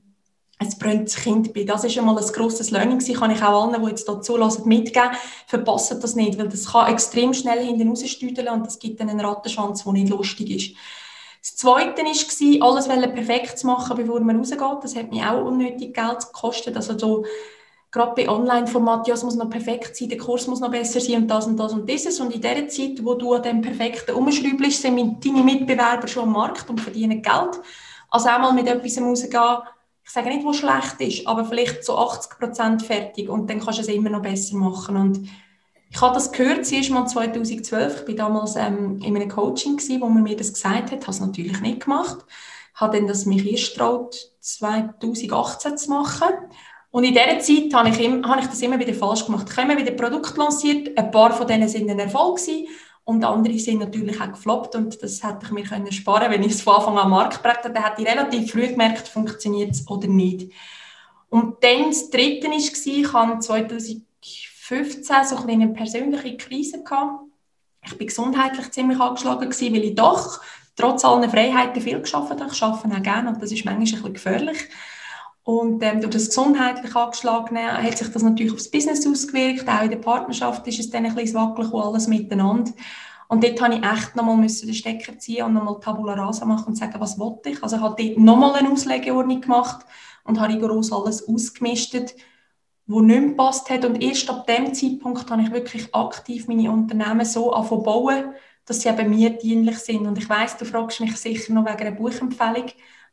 [0.59, 1.67] ein brennendes Kind bin.
[1.67, 3.19] Das ist einmal ein grosses Learning gewesen.
[3.19, 5.09] Kann ich auch allen, die jetzt hier zulassen, mitgeben.
[5.45, 9.19] Verpassen das nicht, weil das kann extrem schnell hinten rausstüdeln und das gibt dann einen
[9.19, 10.77] Rattenschwanz, der nicht lustig ist.
[11.41, 14.83] Das Zweite war, alles perfekt zu machen, bevor man rausgeht.
[14.83, 16.77] Das hat mir auch unnötig Geld gekostet.
[16.77, 17.25] Also so,
[17.91, 21.23] gerade bei Online-Format, ja, es muss noch perfekt sein, der Kurs muss noch besser sein
[21.23, 22.19] und das und das und dieses.
[22.19, 26.31] Und in der Zeit, wo du an dem Perfekten umschraubst, sind deine Mitbewerber schon am
[26.31, 27.59] Markt und verdienen Geld.
[28.09, 29.57] Also einmal mit etwas rausgehen,
[30.03, 33.79] ich sage nicht, wo schlecht ist, aber vielleicht zu 80 Prozent fertig und dann kannst
[33.79, 34.97] du es immer noch besser machen.
[34.97, 35.29] Und
[35.89, 40.01] ich habe das gehört, zuerst mal 2012, ich war damals ähm, in einem Coaching, gewesen,
[40.01, 42.25] wo man mir das gesagt hat, habe es natürlich nicht gemacht,
[42.73, 46.29] habe dann das mich erst traut, 2018 zu machen.
[46.91, 49.47] Und in dieser Zeit habe ich, immer, habe ich das immer wieder falsch gemacht.
[49.49, 52.67] Ich habe immer wieder Produkte lanciert, ein paar von denen sind ein Erfolg gewesen,
[53.03, 56.53] und andere sind natürlich auch gefloppt und das hätte ich mir können sparen wenn ich
[56.53, 57.73] es von Anfang an Markt gebracht hätte.
[57.73, 60.51] Dann hätte ich relativ früh gemerkt, funktioniert es oder nicht.
[61.29, 66.83] Und dann das Dritte war, ich hatte 2015 so eine persönliche Krise.
[66.83, 67.25] Ich war
[67.97, 70.39] gesundheitlich ziemlich angeschlagen, weil ich doch
[70.75, 72.47] trotz allen Freiheiten viel geschafft habe.
[72.51, 74.69] Ich arbeite auch gerne und das ist manchmal ein bisschen gefährlich.
[75.43, 79.67] Und ähm, durch das gesundheitlich angeschlagene hat sich das natürlich aufs Business ausgewirkt.
[79.67, 82.71] Auch in der Partnerschaft ist es dann ein bisschen wackelig und alles miteinander.
[83.27, 86.75] Und dort musste ich echt nochmal den Stecker ziehen und nochmal Tabula Rasa machen und
[86.75, 87.63] sagen, was wollte ich.
[87.63, 89.85] Also ich habe dort nochmal eine Auslegeordnung gemacht
[90.25, 92.13] und habe rigoros alles ausgemistet,
[92.87, 93.85] was nicht mehr gepasst hat.
[93.85, 98.33] Und erst ab dem Zeitpunkt habe ich wirklich aktiv meine Unternehmen so bauen,
[98.65, 100.05] dass sie eben mir dienlich sind.
[100.05, 102.67] Und ich weiss, du fragst mich sicher noch wegen einer Buchempfehlung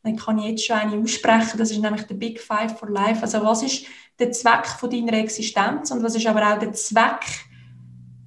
[0.08, 3.22] dann kann ich jetzt schon eine aussprechen, das ist nämlich der Big Five for Life.
[3.22, 3.84] Also was ist
[4.18, 7.24] der Zweck von deiner Existenz und was ist aber auch der Zweck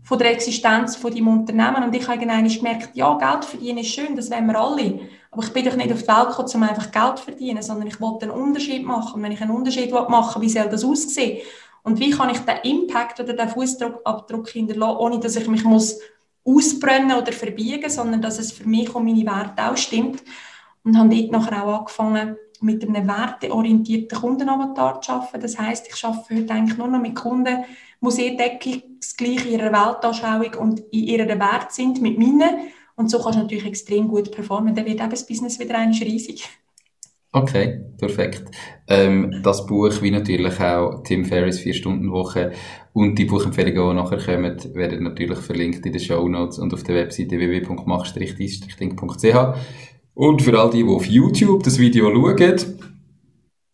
[0.03, 1.83] von der Existenz von deinem Unternehmen?
[1.83, 4.99] Und ich habe irgendwann gemerkt, ja, Geld verdienen ist schön, das wollen wir alle.
[5.31, 7.87] Aber ich bin doch nicht auf die Welt gekommen, um einfach Geld zu verdienen, sondern
[7.87, 9.15] ich wollte einen Unterschied machen.
[9.15, 11.41] Und wenn ich einen Unterschied machen will, wie soll das aussehen?
[11.83, 15.99] Und wie kann ich den Impact oder den Fußabdruck hinterlassen, ohne dass ich mich muss
[16.43, 20.21] ausbrennen oder verbiegen, sondern dass es für mich und meine Werte auch stimmt
[20.83, 25.41] und habe dort nachher auch angefangen, mit einem werteorientierten Kundenavatar zu arbeiten.
[25.41, 27.63] Das heißt, ich arbeite heute eigentlich nur noch mit Kunden,
[28.01, 32.67] die sehr deckungsgleich in ihrer Weltanschauung und in ihrer Wert sind mit meinen.
[32.95, 34.75] Und so kannst du natürlich extrem gut performen.
[34.75, 36.47] Dann wird eben das Business wieder einmal riesig.
[37.33, 38.43] Okay, perfekt.
[38.87, 42.51] Ähm, das Buch, wie natürlich auch Tim Ferriss 4-Stunden-Woche
[42.91, 46.83] und die Buchempfehlungen, die nachher kommen, werden natürlich verlinkt in den Show Notes und auf
[46.83, 49.55] der Webseite www.mach-dies-ding.ch.
[50.13, 52.77] Und für all die, die auf YouTube das Video schauen,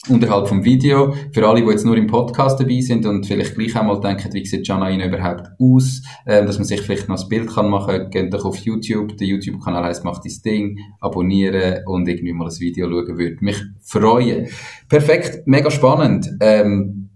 [0.10, 3.76] unterhalb vom Video, für alle, die jetzt nur im Podcast dabei sind und vielleicht gleich
[3.76, 7.50] einmal denken, wie sieht Janaina überhaupt aus, äh, dass man sich vielleicht noch ein Bild
[7.50, 12.08] kann machen kann, geht doch auf YouTube, der YouTube-Kanal heißt «Mach dein Ding», abonnieren und
[12.08, 14.48] irgendwie mal das Video schauen, würde mich freuen.
[14.88, 16.30] Perfekt, mega spannend.
[16.40, 17.07] Ähm,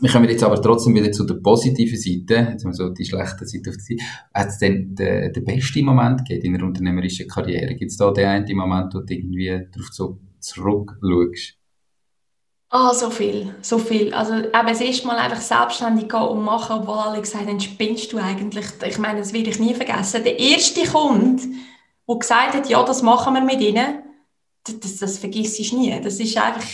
[0.00, 3.04] wir kommen jetzt aber trotzdem wieder zu der positiven Seite, jetzt haben wir so die
[3.04, 4.04] schlechte Seite auf die Seite.
[4.34, 7.74] Hat es denn den, den besten Moment in einer unternehmerischen Karriere?
[7.74, 11.56] Gibt es da den einen Moment, wo du irgendwie darauf so zurückschaust?
[12.68, 14.12] Ah, oh, so viel, so viel.
[14.12, 18.12] Also eben das erste Mal einfach selbstständig gehen und machen, obwohl alle gesagt haben, spinnst
[18.12, 18.66] du eigentlich?
[18.84, 20.24] Ich meine, das werde ich nie vergessen.
[20.24, 21.42] Der erste Kunde,
[22.08, 24.02] der gesagt hat, ja, das machen wir mit ihnen,
[24.64, 25.98] das, das vergisst du nie.
[26.02, 26.66] Das ist einfach,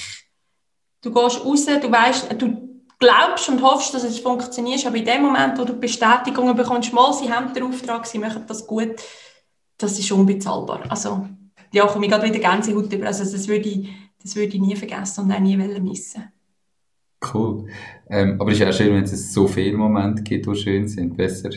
[1.03, 2.62] du gehst raus, du weißt, du
[3.03, 7.13] glaubst und hoffst, dass es funktioniert, aber in dem Moment, wo du Bestätigungen bekommst, mal,
[7.13, 8.95] sie haben den Auftrag, sie machen das gut,
[9.77, 10.85] das ist unbezahlbar.
[10.89, 11.27] Also,
[11.73, 13.07] ja, komme ich gerade wieder Gänsehaut über.
[13.07, 13.89] Also, das würde ich,
[14.23, 16.33] das würde ich nie vergessen und auch nie missen
[17.35, 17.67] Cool.
[18.09, 21.17] Ähm, aber es ist auch schön, wenn es so viele Momente gibt, die schön sind.
[21.17, 21.51] Besser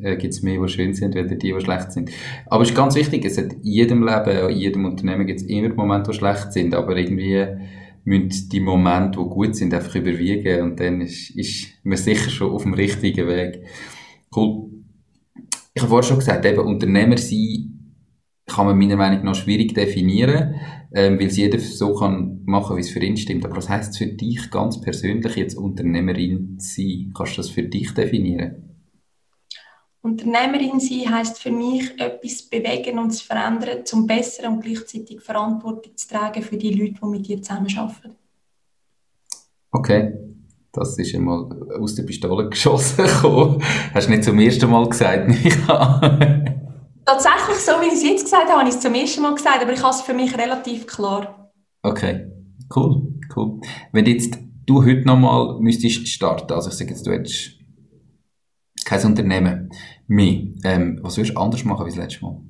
[0.00, 2.10] äh, gibt es mehr, die schön sind, als die, die schlecht sind.
[2.46, 5.46] Aber es ist ganz wichtig, es hat in jedem Leben, in jedem Unternehmen gibt es
[5.46, 7.46] immer Momente, die schlecht sind, aber irgendwie
[8.08, 12.52] müssen die Momente, die gut sind, einfach überwiegen und dann ist, ist man sicher schon
[12.52, 13.64] auf dem richtigen Weg.
[14.34, 14.70] Cool.
[15.74, 17.74] Ich habe vorhin schon gesagt, eben Unternehmer sein
[18.46, 20.54] kann man meiner Meinung nach schwierig definieren,
[20.94, 23.44] ähm, weil es jeder so kann machen, wie es für ihn stimmt.
[23.44, 27.12] Aber was heisst es für dich ganz persönlich, jetzt Unternehmerin sein?
[27.14, 28.67] Kannst du das für dich definieren?
[30.10, 35.96] Unternehmerin sein heisst für mich, etwas bewegen und zu verändern, zum Besseren und gleichzeitig Verantwortung
[35.96, 38.16] zu tragen für die Leute, die mit dir zusammenarbeiten.
[39.70, 40.14] Okay,
[40.72, 41.48] das ist einmal
[41.80, 43.62] aus der Pistole geschossen gekommen.
[43.94, 45.28] Hast du nicht zum ersten Mal gesagt,
[47.04, 49.62] Tatsächlich, so wie ich es jetzt gesagt habe, habe ich es zum ersten Mal gesagt,
[49.62, 51.50] aber ich habe es für mich relativ klar.
[51.82, 52.26] Okay,
[52.76, 53.60] cool, cool.
[53.92, 57.58] Wenn jetzt du heute nochmal müsstest starten, also ich sage jetzt, du hättest
[58.84, 59.70] kein Unternehmen
[60.08, 60.42] mehr.
[60.64, 62.40] Ähm, was würdest du anders machen als das letzte Mal?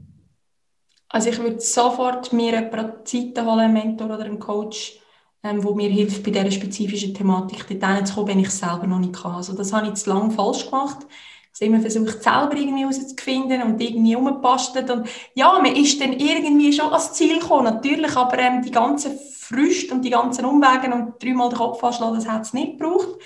[1.11, 4.98] Also ich würde sofort mir eine holen, einen Mentor oder einen Coach,
[5.42, 8.86] ähm, wo mir hilft, bei dieser spezifischen Thematik dort zu kommen, wenn ich es selber
[8.86, 9.36] noch nicht kann.
[9.36, 11.06] Also das habe ich zu lange falsch gemacht.
[11.54, 14.90] Ich habe immer versucht, selber irgendwie herauszufinden und irgendwie umgepastet.
[14.90, 19.18] Und ja, man ist dann irgendwie schon ans Ziel gekommen, natürlich, aber ähm, die ganzen
[19.18, 23.18] Früchte und die ganzen Umwege und dreimal den Kopf anschlagen, das hat es nicht gebraucht.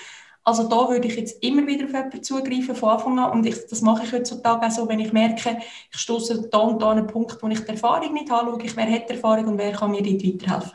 [0.44, 3.66] Also da würde ich jetzt immer wieder auf jemanden zugreifen von Anfang an und ich,
[3.68, 5.58] das mache ich heutzutage auch so, wenn ich merke,
[5.92, 8.62] ich stoße da und da an einen Punkt, wo ich die Erfahrung nicht habe, schaue
[8.62, 10.72] ich, wer hat Erfahrung und wer kann mir dort weiterhelfen.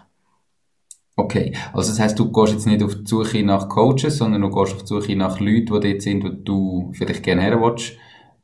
[1.19, 4.49] Okay, also das heißt, du gehst jetzt nicht auf die Suche nach Coaches, sondern du
[4.51, 7.93] gehst auf die Suche nach Leuten, die dort sind, wo du vielleicht gerne her willst.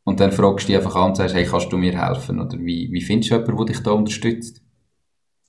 [0.03, 2.41] Und dann fragst du dich einfach an und sagst, hey, kannst du mir helfen?
[2.41, 4.61] Oder wie, wie findest du jemanden, der dich da unterstützt?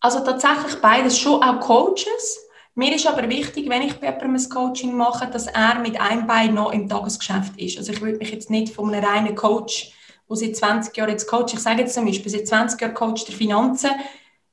[0.00, 4.96] Also tatsächlich beides, schon auch Coaches, mir ist aber wichtig, wenn ich bei ein Coaching
[4.96, 7.78] mache, dass er mit einem Bein noch im Tagesgeschäft ist.
[7.78, 9.92] Also ich würde mich jetzt nicht von einem reinen Coach,
[10.28, 13.24] der seit 20 Jahren jetzt Coach, ich sage jetzt zum Beispiel, seit 20 Jahren Coach
[13.26, 13.90] der Finanzen,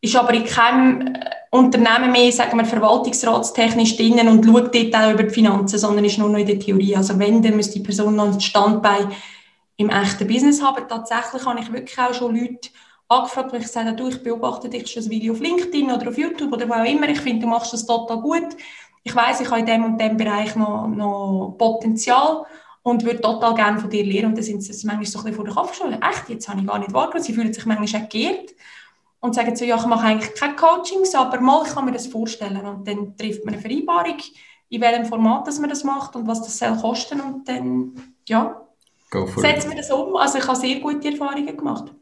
[0.01, 1.19] ist aber in keinem äh,
[1.51, 6.17] Unternehmen mehr, sagen wir, verwaltungsratstechnisch drinnen und schaut dort auch über die Finanzen, sondern ist
[6.17, 6.95] nur noch in der Theorie.
[6.95, 9.11] Also wenn, dann müsste die Person noch ein Standbein
[9.77, 10.87] im echten Business haben.
[10.87, 12.69] Tatsächlich habe ich wirklich auch schon Leute
[13.11, 16.09] angefragt, weil ich gesagt habe, du, ich beobachte dich schon ein Video auf LinkedIn oder
[16.09, 17.09] auf YouTube oder wo auch immer.
[17.09, 18.55] Ich finde, du machst das total gut.
[19.03, 22.45] Ich weiß, ich habe in dem und dem Bereich noch, noch Potenzial
[22.83, 24.29] und würde total gerne von dir lernen.
[24.29, 26.01] Und dann sind sie manchmal so ein bisschen vor der Kopf geschoben.
[26.01, 27.23] Echt, jetzt habe ich gar nicht wahrgenommen.
[27.23, 28.51] Sie fühlen sich manchmal auch geehrt
[29.19, 32.07] und sagen so, ja, ich mache eigentlich keine Coachings, aber mal ich kann mir das
[32.07, 32.65] vorstellen.
[32.65, 34.17] Und dann trifft man eine Vereinbarung,
[34.69, 38.67] in welchem Format dass man das macht und was das soll kosten und dann, ja,
[39.35, 40.15] setzen wir das um.
[40.15, 41.93] Also ich habe sehr gute Erfahrungen gemacht.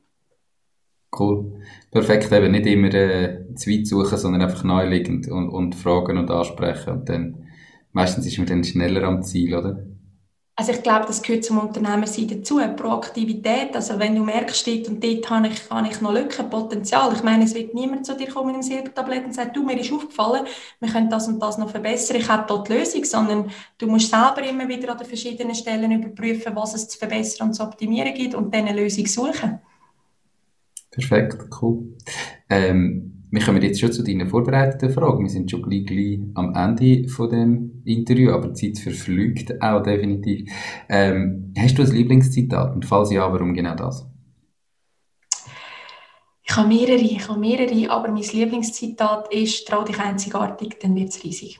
[1.17, 1.61] Cool.
[1.91, 6.29] Perfekt, eben nicht immer äh, zu weit suchen, sondern einfach naheliegend und, und fragen und
[6.29, 6.91] ansprechen.
[6.91, 7.47] Und dann,
[7.91, 9.83] meistens ist man dann schneller am Ziel, oder?
[10.59, 13.73] Also ich glaube, das gehört zum Unternehmersein dazu, Proaktivität.
[13.75, 17.13] Also wenn du merkst, dort und dort habe ich, habe ich noch Lücken, Potenzial.
[17.13, 19.79] Ich meine, es wird niemand zu dir kommen mit einem Silbertablett und sagen, du, mir
[19.79, 20.45] ist aufgefallen,
[20.81, 24.09] wir können das und das noch verbessern, ich habe dort die Lösung, sondern du musst
[24.09, 28.13] selber immer wieder an den verschiedenen Stellen überprüfen, was es zu verbessern und zu optimieren
[28.13, 29.61] gibt und dann eine Lösung suchen.
[30.99, 31.95] Perfekt, cool.
[32.49, 35.23] Ähm, wir kommen jetzt schon zu deinen vorbereiteten Fragen.
[35.23, 39.83] Wir sind schon gleich, gleich am Ende von dem Interview, aber die Zeit verflügt auch
[39.83, 40.51] definitiv.
[40.89, 42.73] Ähm, hast du ein Lieblingszitat?
[42.73, 44.07] Und falls ja, warum genau das?
[46.43, 51.09] Ich habe mehrere, ich habe mehrere, aber mein Lieblingszitat ist, trau dich einzigartig, dann wird
[51.09, 51.59] es riesig.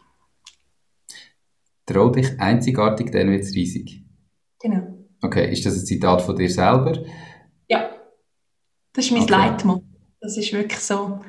[1.85, 4.03] Trau dich einzigartig, dann wird es riesig.
[4.59, 5.05] Genau.
[5.21, 6.97] Okay, ist das ein Zitat von dir selber?
[7.67, 7.89] Ja.
[8.99, 9.31] Das ist mein okay.
[9.31, 9.83] Leitmotto.
[10.19, 11.21] Das ist wirklich so.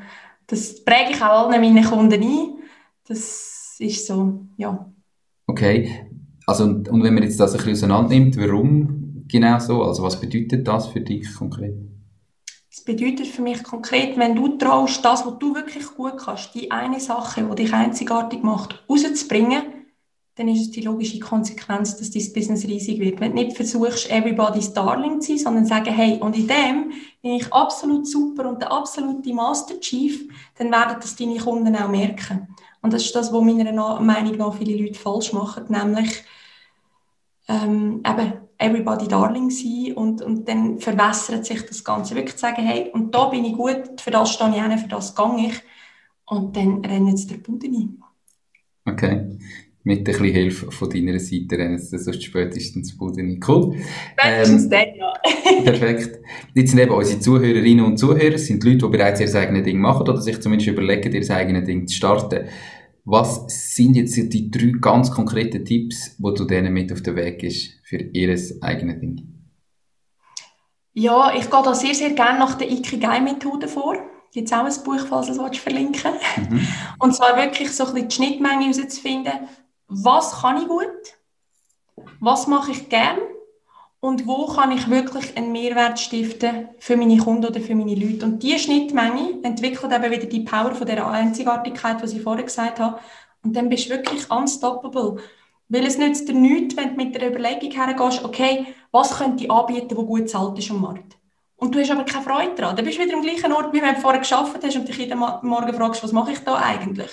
[0.48, 2.64] Das präge ich auch allen meinen Kunden ein.
[3.06, 4.92] Das ist so, ja.
[5.46, 6.10] Okay.
[6.46, 9.84] Also, und, und wenn man jetzt das ein bisschen auseinander nimmt, warum genau so?
[9.84, 11.76] Also, was bedeutet das für dich konkret?
[12.68, 16.72] Es bedeutet für mich konkret, wenn du traust, das, was du wirklich gut kannst, die
[16.72, 19.62] eine Sache, die dich einzigartig macht, rauszubringen,
[20.36, 23.20] dann ist es die logische Konsequenz, dass dein Business riesig wird.
[23.20, 27.32] Wenn du nicht versuchst, everybody's darling zu sein, sondern sagen, hey, und in dem bin
[27.32, 32.48] ich absolut super und der absolute Master Chief, dann werden das deine Kunden auch merken.
[32.80, 36.22] Und das ist das, was meiner Meinung nach viele Leute falsch machen, nämlich
[37.48, 42.14] ähm, eben everybody darling sein und, und dann verwässert sich das Ganze.
[42.14, 44.88] Wirklich zu sagen, hey, und da bin ich gut, für das stehe ich hin, für
[44.88, 45.62] das gehe ich.
[46.26, 48.02] Und dann rennen sie der Bude ein.
[48.86, 49.38] Okay.
[49.82, 53.46] Mit ein bisschen Hilfe von deiner Seite, rennen sie sonst spätestens Bude nicht.
[53.48, 53.76] Cool.
[54.18, 55.12] Spätestens ähm, dann, ja.
[55.64, 56.20] perfekt.
[56.54, 60.02] Jetzt sind eben unsere Zuhörerinnen und Zuhörer, sind Leute, die bereits ihr eigenes Ding machen
[60.02, 62.46] oder sich zumindest überlegen, ihr eigenes Ding zu starten.
[63.04, 67.38] Was sind jetzt die drei ganz konkreten Tipps, die du denen mit auf den Weg
[67.38, 69.40] gibst für ihr eigenes Ding?
[70.92, 73.96] Ja, ich gehe da sehr, sehr gerne nach der Ikigai-Methode vor.
[74.32, 76.12] Gibt es auch ein Buch, falls du es verlinken
[76.50, 76.66] mhm.
[76.98, 79.32] Und zwar wirklich so ein bisschen die Schnittmenge herauszufinden,
[79.90, 81.18] was kann ich gut,
[82.20, 83.18] was mache ich gern
[83.98, 88.24] und wo kann ich wirklich einen Mehrwert stiften für meine Kunden oder für meine Leute.
[88.24, 92.80] Und diese Schnittmenge entwickelt eben wieder die Power von der Einzigartigkeit, was ich vorher gesagt
[92.80, 92.98] habe.
[93.42, 95.22] Und dann bist du wirklich unstoppable.
[95.68, 99.50] Weil es nützt dir nichts, wenn du mit der Überlegung hergehst, okay, was könnte ich
[99.50, 101.16] anbieten, wo gut zahlt ist am Markt.
[101.56, 102.76] Und du hast aber keine Freude daran.
[102.76, 104.96] Dann bist du wieder am gleichen Ort, wie wenn du vorher geschafft hast und dich
[104.96, 107.10] jeden Morgen fragst, was mache ich da eigentlich?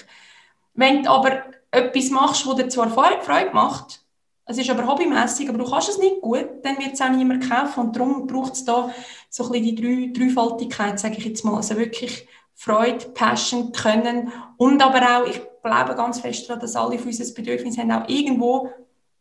[0.74, 1.44] Wenn du aber
[1.78, 4.02] etwas machst, das dir zwar Freude macht,
[4.50, 7.50] es ist aber hobbymäßig, aber du kannst es nicht gut, dann wird es auch niemand
[7.50, 7.82] kaufen.
[7.82, 8.90] Und darum braucht es da
[9.30, 11.56] so ein bisschen die drei, Dreifaltigkeit, sage ich jetzt mal.
[11.56, 16.98] Also wirklich Freude, Passion, Können und aber auch, ich glaube ganz fest daran, dass alle
[16.98, 18.70] von uns das Bedürfnis haben, auch irgendwo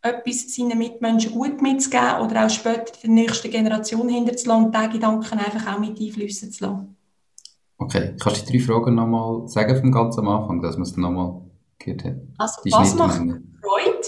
[0.00, 5.38] etwas seinen Mitmenschen gut mitzugeben oder auch später der nächsten Generation hinterzulassen und diese Gedanken
[5.38, 6.96] einfach auch mit einflüssen zu lassen.
[7.78, 10.96] Okay, kannst du die drei Fragen nochmal sagen vom ganzen am Anfang, dass man es
[10.96, 11.42] nochmal
[11.80, 12.16] hat?
[12.38, 13.18] Also, was macht
[13.62, 14.06] Freude?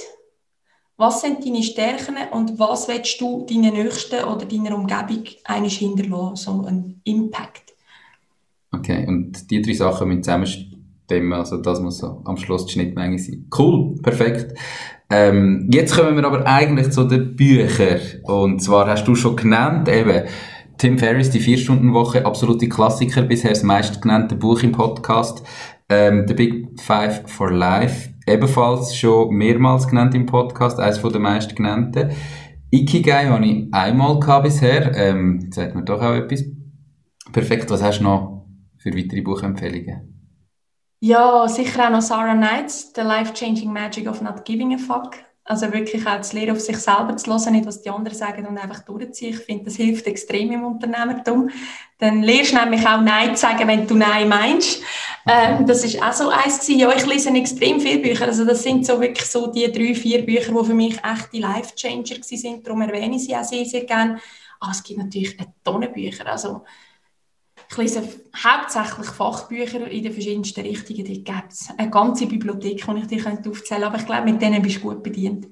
[0.97, 6.37] Was sind deine Stärken und was willst du deinen Nächsten oder deiner Umgebung eigentlich hinterlassen,
[6.37, 7.73] so ein Impact?
[8.73, 13.19] Okay, und die drei Sachen müssen zusammenstimmen, also das muss so am Schluss die Schnittmenge
[13.19, 13.49] sein.
[13.57, 14.59] Cool, perfekt.
[15.09, 18.01] Ähm, jetzt kommen wir aber eigentlich zu den Büchern.
[18.25, 20.27] Und zwar hast du schon genannt, eben,
[20.79, 25.43] Tim Ferriss, die Vier-Stunden-Woche, absolute Klassiker, bisher das meistgenannte Buch im Podcast.
[25.91, 31.23] Ähm, The Big Five for Life, ebenfalls schon mehrmals genannt im Podcast, eines von den
[31.23, 32.11] meistgenannten.
[32.71, 36.45] Ikigai habe ich einmal gehabt bisher, ähm, sagt mir doch auch etwas.
[37.33, 38.47] Perfekt, was hast du noch
[38.79, 40.15] für weitere Buchempfehlungen?
[41.01, 45.28] Ja, sicher auch noch Sarah Knights, The Life-Changing Magic of Not Giving a Fuck.
[45.49, 48.47] Also wirklich auch zu lernen, auf sich selber zu hören, nicht was die anderen sagen
[48.47, 49.31] und einfach durchziehen.
[49.31, 51.49] Ich finde, das hilft extrem im Unternehmertum.
[51.97, 54.83] Dann lernst du nämlich auch Nein zu sagen, wenn du Nein meinst.
[55.27, 56.81] Ähm, das ist auch so eins gewesen.
[56.81, 58.27] Ja, ich lese extrem viele Bücher.
[58.27, 62.23] Also das sind so wirklich so die drei, vier Bücher, die für mich echte Life-Changer
[62.23, 62.67] sind.
[62.67, 64.21] Darum erwähne ich sie auch sehr, sehr gerne.
[64.61, 66.27] Aber es gibt natürlich eine Tonne Bücher.
[66.27, 66.63] Also
[67.71, 68.03] ich lese
[68.35, 71.05] hauptsächlich Fachbücher in den verschiedensten Richtungen.
[71.05, 73.87] Dort gibt es eine ganze Bibliothek, die ich dir aufzählen könnte.
[73.87, 75.49] Aber ich glaube, mit denen bist du gut bedient.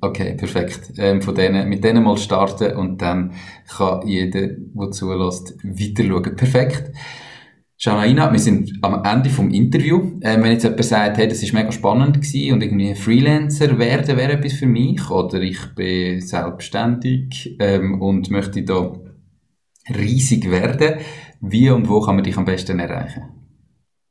[0.00, 0.92] Okay, perfekt.
[0.98, 3.32] Ähm, von denen, mit denen mal starten und dann
[3.68, 6.36] kann jeder, der zulässt, weiter schauen.
[6.36, 6.92] Perfekt.
[7.80, 10.18] Janaina, wir sind am Ende vom Interview.
[10.20, 14.16] Ähm, wenn jetzt jemand sagt, hey, das ist mega spannend gewesen und irgendwie Freelancer werden
[14.16, 18.92] wäre etwas für mich oder ich bin selbstständig ähm, und möchte da
[19.96, 20.98] riesig werden,
[21.40, 23.28] wie und wo kann man dich am besten erreichen?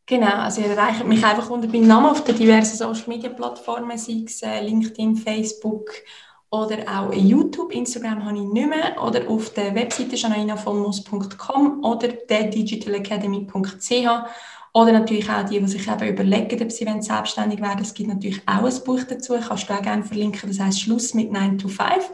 [0.06, 3.98] Genau, also ihr erreicht mich einfach unter meinem Namen auf den diversen Social Media Plattformen,
[3.98, 5.90] sei es äh, LinkedIn, Facebook
[6.50, 7.74] oder auch YouTube.
[7.74, 9.04] Instagram habe ich nicht mehr.
[9.04, 14.08] Oder auf der Webseite janainafonmus.com oder digitalacademy.ch.
[14.74, 18.42] Oder natürlich auch die, die sich eben überlegen, ob sie selbstständig werden Es gibt natürlich
[18.46, 20.50] auch ein Buch dazu, kannst du auch gerne verlinken.
[20.50, 22.12] Das heißt Schluss mit 9 to 5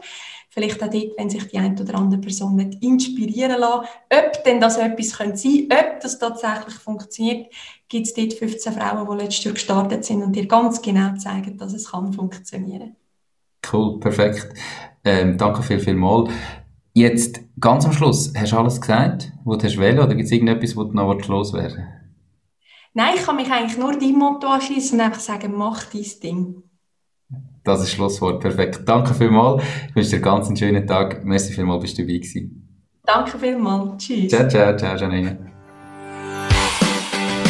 [0.54, 4.60] vielleicht auch dort, wenn sich die eine oder andere Person nicht inspirieren lässt, ob denn
[4.60, 7.52] das etwas sein könnte, ob das tatsächlich funktioniert,
[7.88, 11.58] gibt es dort 15 Frauen, die letztes Jahr gestartet sind und dir ganz genau zeigen,
[11.58, 12.96] dass es kann funktionieren
[13.72, 14.48] Cool, perfekt.
[15.04, 16.28] Ähm, danke viel, viel mal.
[16.92, 20.76] Jetzt, ganz am Schluss, hast du alles gesagt, was du wollen, oder gibt es irgendetwas,
[20.76, 21.88] wo du noch loswerden
[22.92, 26.62] Nein, ich kann mich eigentlich nur deinem Motto anschließen und einfach sagen, mach dein Ding.
[27.64, 28.40] Das ist Schlusswort.
[28.40, 28.82] Perfekt.
[28.86, 29.62] Danke vielmals.
[29.88, 31.24] Ich wünsche dir ganz einen schönen Tag.
[31.24, 32.60] Merci vielmals, bist du dabei gewesen.
[33.04, 34.04] Danke vielmals.
[34.04, 34.28] Tschüss.
[34.28, 35.38] Ciao, ciao, ciao, Janine.